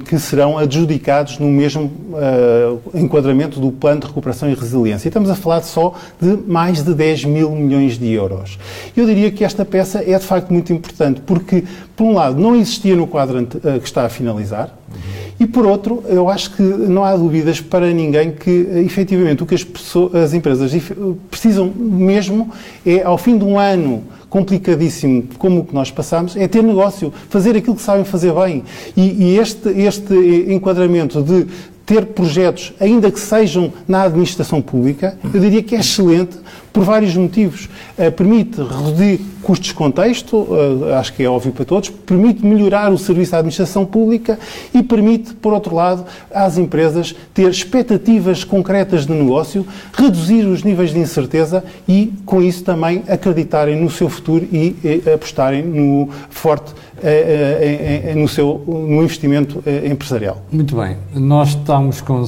que 0.05 0.19
serão 0.19 0.57
adjudicados 0.57 1.39
no 1.39 1.49
mesmo 1.49 1.91
enquadramento 2.95 3.59
do 3.59 3.73
Plano 3.73 4.01
de 4.01 4.07
Recuperação 4.07 4.49
e 4.49 4.55
Resiliência. 4.55 5.09
E 5.09 5.11
estamos 5.11 5.29
a 5.29 5.35
falar 5.35 5.63
só 5.63 5.95
de 6.21 6.37
mais 6.47 6.83
de 6.83 6.95
10 6.95 7.25
mil 7.25 7.51
milhões 7.51 7.99
de 7.99 8.11
euros. 8.13 8.59
Eu 8.97 9.07
diria 9.07 9.31
que 9.31 9.45
esta 9.45 9.65
peça 9.65 10.03
é 10.07 10.19
de 10.19 10.25
facto 10.25 10.53
muito 10.53 10.73
importante, 10.73 11.21
porque, 11.25 11.65
por 11.95 12.05
um 12.05 12.13
lado, 12.13 12.41
não 12.41 12.55
existia 12.55 12.95
no 12.95 13.07
quadro 13.07 13.39
eh, 13.39 13.79
que 13.79 13.87
está 13.87 14.05
a 14.05 14.09
finalizar, 14.09 14.77
e 15.39 15.47
por 15.47 15.67
outro, 15.67 16.03
eu 16.09 16.31
acho 16.31 16.51
que 16.57 16.63
não 16.63 17.05
há 17.05 17.15
dúvidas 17.15 17.61
para 17.61 17.93
ninguém 17.93 18.33
que, 18.33 18.69
eh, 18.71 18.81
efetivamente, 18.81 19.43
o 19.43 19.47
que 19.47 19.55
as, 19.55 19.63
pessoas, 19.63 20.15
as 20.15 20.35
empresas 20.35 20.73
precisam 21.31 21.73
mesmo 21.77 22.51
é, 22.85 23.03
ao 23.03 23.19
fim 23.19 23.37
de 23.37 23.45
um 23.45 23.59
ano 23.59 24.03
complicadíssimo 24.31 25.25
como 25.39 25.61
o 25.61 25.65
que 25.65 25.75
nós 25.75 25.91
passamos, 25.91 26.37
é 26.37 26.49
ter 26.49 26.63
negócio, 26.63 27.13
fazer 27.29 27.57
aquilo 27.57 27.77
que 27.77 27.83
sabem 27.83 28.05
fazer 28.05 28.33
bem. 28.33 28.65
E, 28.97 29.25
e 29.25 29.39
este, 29.39 29.69
este 29.69 30.15
enquadramento 30.49 31.23
de 31.23 31.47
ter 31.85 32.07
projetos, 32.07 32.73
ainda 32.81 33.11
que 33.11 33.21
sejam 33.21 33.73
na 33.87 34.03
administração 34.03 34.61
pública, 34.61 35.17
eu 35.33 35.41
diria 35.41 35.63
que 35.63 35.77
é 35.77 35.79
excelente, 35.79 36.37
por 36.77 36.85
vários 36.85 37.17
motivos. 37.17 37.71
Uh, 37.99 38.13
permite 38.13 38.61
reduzir 38.61 39.19
custos 39.43 39.69
de 39.69 39.75
contexto, 39.75 40.37
uh, 40.37 40.93
acho 40.99 41.15
que 41.15 41.23
é 41.23 41.29
óbvio 41.29 41.51
para 41.51 41.65
todos, 41.65 41.89
permite 41.89 42.45
melhorar 42.45 42.93
o 42.93 42.99
serviço 42.99 43.35
à 43.35 43.39
administração 43.39 43.87
pública 43.87 44.39
e 44.75 44.83
permite, 44.83 45.33
por 45.33 45.55
outro 45.55 45.75
lado, 45.75 46.05
às 46.31 46.59
empresas 46.59 47.17
ter 47.33 47.49
expectativas 47.49 48.45
concretas 48.45 49.07
de 49.07 49.13
negócio, 49.15 49.67
reduzir 49.95 50.45
os 50.45 50.63
níveis 50.63 50.91
de 50.91 50.99
incerteza 50.99 51.65
e, 51.89 52.13
com 52.27 52.43
isso, 52.43 52.63
também 52.63 53.03
acreditarem 53.09 53.81
no 53.81 53.89
seu 53.89 54.11
futuro 54.11 54.47
e, 54.53 54.77
e 54.85 55.11
apostarem 55.11 55.63
no 55.63 56.11
forte 56.29 56.75
no 58.17 58.27
seu 58.27 58.63
no 58.67 59.03
investimento 59.03 59.63
empresarial. 59.85 60.43
Muito 60.51 60.75
bem. 60.75 60.97
Nós 61.15 61.51
estamos 61.51 62.01
com 62.01 62.25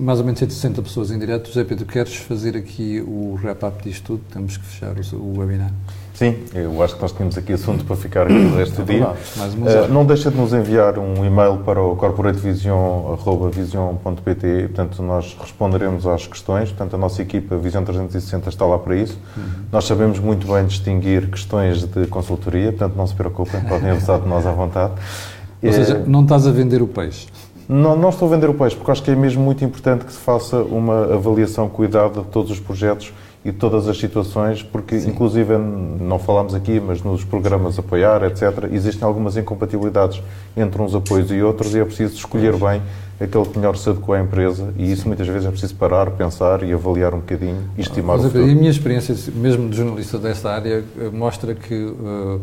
mais 0.00 0.18
ou 0.18 0.24
menos 0.24 0.40
160 0.40 0.82
pessoas 0.82 1.12
em 1.12 1.18
direto. 1.18 1.46
José 1.46 1.62
Pedro, 1.62 1.86
queres 1.86 2.16
fazer 2.16 2.56
aqui 2.56 3.00
o 3.00 3.38
wrap-up 3.40 3.79
disto 3.88 4.04
tudo? 4.04 4.22
Temos 4.32 4.56
que 4.56 4.64
fechar 4.64 4.94
o, 4.96 5.16
o 5.16 5.38
webinar. 5.38 5.72
Sim, 6.20 6.36
eu 6.54 6.80
acho 6.82 6.96
que 6.96 7.02
nós 7.02 7.12
tínhamos 7.12 7.38
aqui 7.38 7.54
assunto 7.54 7.82
para 7.82 7.96
ficar 7.96 8.24
aqui 8.24 8.34
o 8.34 8.54
resto 8.54 8.82
do 8.82 8.84
dia. 8.84 9.06
Uh, 9.06 9.90
não 9.90 10.04
deixa 10.04 10.30
de 10.30 10.36
nos 10.36 10.52
enviar 10.52 10.98
um 10.98 11.24
e-mail 11.24 11.60
para 11.64 11.80
o 11.80 11.96
corporatevision.pt, 11.96 14.68
portanto 14.68 15.02
nós 15.02 15.34
responderemos 15.40 16.06
às 16.06 16.26
questões, 16.26 16.68
portanto 16.68 16.94
a 16.94 16.98
nossa 16.98 17.22
equipa 17.22 17.56
Visão 17.56 17.82
360 17.82 18.50
está 18.50 18.66
lá 18.66 18.78
para 18.78 18.96
isso. 18.96 19.18
Uhum. 19.34 19.44
Nós 19.72 19.86
sabemos 19.86 20.18
muito 20.18 20.46
bem 20.46 20.66
distinguir 20.66 21.30
questões 21.30 21.84
de 21.84 22.06
consultoria, 22.08 22.70
portanto 22.70 22.96
não 22.96 23.06
se 23.06 23.14
preocupem, 23.14 23.62
podem 23.62 23.88
avisar 23.88 24.20
de 24.20 24.28
nós 24.28 24.44
à 24.44 24.52
vontade. 24.52 24.92
Ou 25.64 25.72
seja, 25.72 26.04
não 26.06 26.22
estás 26.22 26.46
a 26.46 26.50
vender 26.50 26.82
o 26.82 26.86
peixe? 26.86 27.28
Não, 27.66 27.96
não 27.96 28.10
estou 28.10 28.28
a 28.28 28.32
vender 28.32 28.50
o 28.50 28.54
peixe, 28.54 28.76
porque 28.76 28.90
acho 28.90 29.02
que 29.02 29.10
é 29.10 29.16
mesmo 29.16 29.42
muito 29.42 29.64
importante 29.64 30.04
que 30.04 30.12
se 30.12 30.18
faça 30.18 30.58
uma 30.58 31.14
avaliação 31.14 31.66
cuidada 31.68 32.20
de 32.20 32.26
todos 32.26 32.50
os 32.50 32.60
projetos 32.60 33.10
e 33.44 33.52
todas 33.52 33.88
as 33.88 33.98
situações, 33.98 34.62
porque 34.62 35.00
Sim. 35.00 35.10
inclusive 35.10 35.56
não 35.56 36.18
falamos 36.18 36.54
aqui, 36.54 36.78
mas 36.78 37.02
nos 37.02 37.24
programas 37.24 37.78
apoiar, 37.78 38.22
etc., 38.24 38.68
existem 38.70 39.06
algumas 39.06 39.36
incompatibilidades 39.36 40.22
entre 40.56 40.82
uns 40.82 40.94
apoios 40.94 41.30
e 41.30 41.40
outros 41.40 41.74
e 41.74 41.78
é 41.78 41.84
preciso 41.84 42.16
escolher 42.16 42.54
bem 42.56 42.82
aquele 43.18 43.44
que 43.44 43.58
melhor 43.58 43.76
se 43.76 43.88
adequa 43.88 44.16
à 44.16 44.20
empresa 44.20 44.72
e 44.76 44.90
isso 44.90 45.06
muitas 45.06 45.26
vezes 45.26 45.46
é 45.46 45.50
preciso 45.50 45.74
parar, 45.74 46.10
pensar 46.10 46.62
e 46.62 46.72
avaliar 46.72 47.14
um 47.14 47.18
bocadinho 47.18 47.70
e 47.76 47.80
estimar 47.82 48.16
mas, 48.16 48.26
o 48.26 48.28
futuro. 48.28 48.50
A 48.50 48.54
minha 48.54 48.70
experiência, 48.70 49.14
mesmo 49.34 49.68
de 49.68 49.76
jornalista 49.76 50.18
desta 50.18 50.50
área, 50.50 50.84
eh, 50.98 51.10
mostra 51.12 51.54
que 51.54 51.74
uh, 51.74 52.40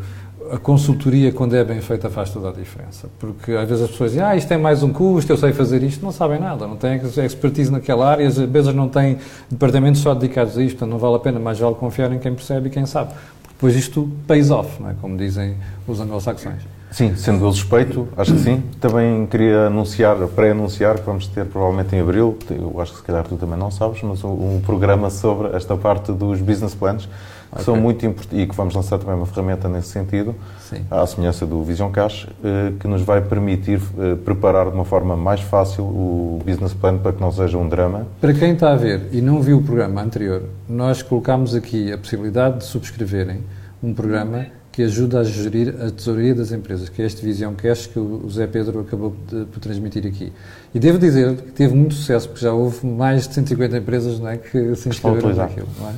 a 0.52 0.58
consultoria, 0.58 1.32
quando 1.32 1.56
é 1.56 1.64
bem 1.64 1.82
feita, 1.82 2.10
faz 2.10 2.30
toda 2.30 2.50
a 2.50 2.52
diferença. 2.52 3.10
Porque 3.20 3.54
às 3.54 3.68
vezes 3.68 3.84
as 3.84 3.92
pessoas 3.92 4.12
dizem, 4.12 4.26
ah, 4.26 4.36
isto 4.36 4.48
tem 4.48 4.58
mais 4.58 4.84
um 4.84 4.92
custo, 4.92 5.32
eu 5.32 5.38
sei 5.38 5.54
fazer 5.54 5.84
isto. 5.84 6.04
Não 6.04 6.12
sabem 6.12 6.40
nada, 6.40 6.68
não 6.68 6.76
têm 6.76 7.02
expertise 7.26 7.72
naquela 7.72 8.10
área, 8.10 8.28
às 8.28 8.38
vezes 8.38 8.74
não 8.74 8.88
têm 8.88 9.18
departamentos 9.50 10.02
só 10.02 10.14
dedicados 10.14 10.58
a 10.58 10.64
isto, 10.64 10.86
não 10.86 10.98
vale 10.98 11.16
a 11.16 11.20
pena, 11.20 11.40
mais 11.40 11.60
vale 11.60 11.76
confiar 11.76 12.12
em 12.12 12.20
quem 12.20 12.34
percebe 12.34 12.68
e 12.68 12.70
quem 12.70 12.86
sabe. 12.86 13.14
Porque 13.42 13.54
depois 13.54 13.76
isto 13.76 14.10
pays 14.28 14.52
off, 14.52 14.82
não 14.82 14.90
é? 14.90 14.96
como 15.02 15.18
dizem 15.18 15.56
os 15.88 16.00
anglo-saxões. 16.00 16.62
Sim, 16.90 17.16
sendo 17.16 17.46
eu 17.46 17.52
suspeito, 17.52 18.08
acho 18.16 18.34
que 18.34 18.40
sim. 18.40 18.64
Também 18.80 19.26
queria 19.28 19.68
anunciar, 19.68 20.16
pré-anunciar, 20.28 20.96
que 20.98 21.06
vamos 21.06 21.28
ter 21.28 21.46
provavelmente 21.46 21.96
em 21.96 22.00
abril, 22.00 22.38
eu 22.50 22.80
acho 22.80 22.94
que 22.94 23.00
se 23.00 23.04
calhar 23.04 23.26
tu 23.26 23.36
também 23.36 23.58
não 23.58 23.70
sabes, 23.70 24.02
mas 24.04 24.24
um 24.24 24.62
programa 24.66 25.10
sobre 25.10 25.56
esta 25.56 25.76
parte 25.76 26.14
dos 26.14 26.40
business 26.40 26.74
plans 26.74 27.10
que 27.50 27.54
okay. 27.54 27.66
são 27.66 27.76
muito 27.76 28.06
importantes 28.06 28.44
e 28.44 28.48
que 28.48 28.56
vamos 28.56 28.76
lançar 28.76 28.98
também 28.98 29.16
uma 29.16 29.26
ferramenta 29.26 29.70
nesse 29.70 29.88
sentido, 29.88 30.36
Sim. 30.60 30.86
à 30.92 31.06
semelhança 31.06 31.46
do 31.46 31.64
Vision 31.64 31.92
Cash, 31.92 32.28
eh, 32.44 32.74
que 32.80 32.88
nos 32.88 33.02
vai 33.02 33.22
permitir 33.22 33.82
eh, 33.98 34.16
preparar 34.16 34.70
de 34.70 34.76
uma 34.76 34.86
forma 34.86 35.16
mais 35.16 35.42
fácil 35.42 35.84
o 35.84 36.40
business 36.46 36.74
plan 36.74 36.98
para 36.98 37.14
que 37.14 37.22
não 37.22 37.32
seja 37.32 37.58
um 37.58 37.68
drama. 37.68 38.08
Para 38.20 38.34
quem 38.34 38.54
está 38.54 38.74
a 38.74 38.76
ver 38.76 39.10
e 39.12 39.22
não 39.22 39.42
viu 39.42 39.58
o 39.58 39.64
programa 39.64 40.02
anterior, 40.02 40.44
nós 40.68 41.02
colocámos 41.02 41.56
aqui 41.56 41.92
a 41.92 41.98
possibilidade 41.98 42.60
de 42.60 42.66
subscreverem 42.66 43.44
um 43.82 43.94
programa 43.94 44.48
que 44.78 44.84
ajuda 44.84 45.22
a 45.22 45.24
gerir 45.24 45.74
a 45.82 45.90
tesouraria 45.90 46.36
das 46.36 46.52
empresas, 46.52 46.88
que 46.88 47.02
é 47.02 47.06
este 47.06 47.26
Vision 47.26 47.56
Cash 47.56 47.88
que 47.88 47.98
o 47.98 48.30
Zé 48.30 48.46
Pedro 48.46 48.82
acabou 48.82 49.16
de, 49.28 49.46
de 49.46 49.60
transmitir 49.60 50.06
aqui. 50.06 50.32
E 50.72 50.78
devo 50.78 51.00
dizer 51.00 51.36
que 51.36 51.52
teve 51.52 51.74
muito 51.74 51.96
sucesso, 51.96 52.30
porque 52.30 52.46
já 52.46 52.54
houve 52.54 52.86
mais 52.86 53.28
de 53.28 53.34
150 53.34 53.76
empresas 53.76 54.20
não 54.20 54.28
é, 54.28 54.38
que 54.38 54.76
se 54.76 54.88
inscreveram 54.88 55.34
naquilo. 55.34 55.68
Não 55.80 55.90
é? 55.90 55.94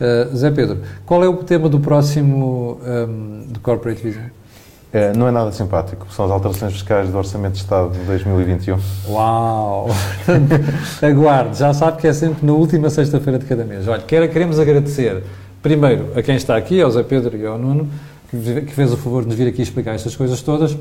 Uh, 0.00 0.34
Zé 0.34 0.50
Pedro, 0.50 0.78
qual 1.04 1.22
é 1.22 1.28
o 1.28 1.36
tema 1.36 1.68
do 1.68 1.78
próximo 1.78 2.80
um, 2.82 3.44
do 3.46 3.60
Corporate 3.60 4.02
Vision? 4.02 4.24
É, 4.92 5.12
não 5.12 5.28
é 5.28 5.30
nada 5.30 5.52
simpático. 5.52 6.06
São 6.12 6.24
as 6.24 6.30
alterações 6.30 6.72
fiscais 6.72 7.10
do 7.10 7.16
Orçamento 7.16 7.52
de 7.52 7.58
Estado 7.58 7.90
de 7.90 7.98
2021. 8.00 8.78
Uau! 9.08 9.88
Aguarde, 11.02 11.58
já 11.58 11.72
sabe 11.72 11.98
que 12.00 12.08
é 12.08 12.12
sempre 12.12 12.44
na 12.44 12.52
última 12.52 12.90
sexta-feira 12.90 13.38
de 13.38 13.44
cada 13.44 13.64
mês. 13.64 13.86
Olha, 13.86 14.02
queremos 14.02 14.58
agradecer 14.58 15.22
primeiro 15.62 16.08
a 16.16 16.22
quem 16.22 16.34
está 16.34 16.56
aqui, 16.56 16.80
ao 16.80 16.90
Zé 16.90 17.02
Pedro 17.02 17.36
e 17.36 17.46
ao 17.46 17.56
Nuno, 17.56 17.88
que 18.30 18.72
fez 18.72 18.92
o 18.92 18.96
favor 18.96 19.22
de 19.22 19.28
nos 19.28 19.36
vir 19.36 19.46
aqui 19.46 19.62
explicar 19.62 19.94
estas 19.94 20.16
coisas 20.16 20.40
todas. 20.42 20.76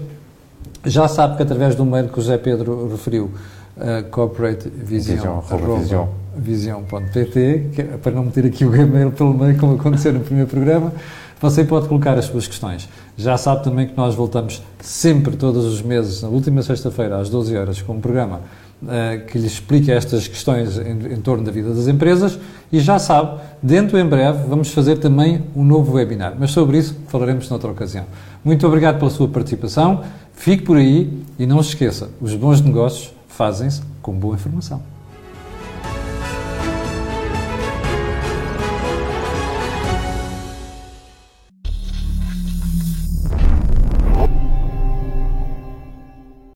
Já 0.86 1.08
sabe 1.08 1.36
que 1.38 1.44
através 1.44 1.76
do 1.76 1.86
mail 1.86 2.08
que 2.08 2.18
o 2.18 2.22
Zé 2.22 2.38
Pedro 2.38 2.90
referiu, 2.90 3.30
uh, 3.78 4.10
corporate 4.10 4.70
vision, 4.70 5.42
vision, 5.78 6.08
vision.pt, 6.40 7.70
é 7.78 7.84
para 7.98 8.12
não 8.12 8.26
meter 8.26 8.46
aqui 8.46 8.66
o 8.66 8.76
e-mail 8.76 9.12
pelo 9.12 9.34
meio, 9.34 9.58
como 9.58 9.76
aconteceu 9.76 10.14
no 10.14 10.22
primeiro 10.22 10.50
programa, 10.50 10.94
você 11.42 11.64
pode 11.64 11.88
colocar 11.88 12.18
as 12.18 12.26
suas 12.26 12.48
questões. 12.48 12.90
Já 13.18 13.38
sabe 13.38 13.64
também 13.64 13.88
que 13.88 13.96
nós 13.96 14.14
voltamos 14.14 14.62
sempre, 14.80 15.38
todos 15.38 15.66
os 15.66 15.82
meses, 15.82 16.22
na 16.22 16.28
última 16.28 16.62
sexta-feira, 16.62 17.18
às 17.18 17.30
12 17.30 17.56
horas, 17.56 17.82
com 17.82 17.94
um 17.94 18.02
programa 18.02 18.42
uh, 18.84 19.26
que 19.26 19.38
lhe 19.38 19.48
explica 19.48 19.94
estas 19.94 20.28
questões 20.28 20.78
em, 20.78 21.14
em, 21.14 21.22
torno 21.22 21.44
da 21.44 21.52
vida 21.52 21.74
das 21.74 21.88
empresas. 21.88 22.38
E 22.72 22.80
já 22.80 23.00
sabe, 23.00 23.40
dentro 23.64 23.98
em 23.98 24.06
breve, 24.06 24.48
vamos 24.48 24.72
fazer 24.72 24.98
também 24.98 25.44
um 25.56 25.64
novo 25.64 25.94
webinar. 25.94 26.36
Mas 26.38 26.52
sobre 26.52 26.78
isso 26.78 26.96
falaremos 27.08 27.50
noutra 27.50 27.72
ocasião. 27.72 28.06
Muito 28.44 28.68
obrigado 28.68 29.00
pela 29.00 29.10
sua 29.10 29.28
participação. 29.28 30.04
Fique 30.34 30.64
por 30.64 30.78
aí 30.78 31.24
e 31.38 31.46
não 31.46 31.64
se 31.64 31.70
esqueça: 31.70 32.10
os 32.22 32.36
bons 32.36 32.62
negócios 32.62 33.14
fazem-se 33.28 33.82
com 34.02 34.14
boa 34.14 34.36
informação. 34.36 34.99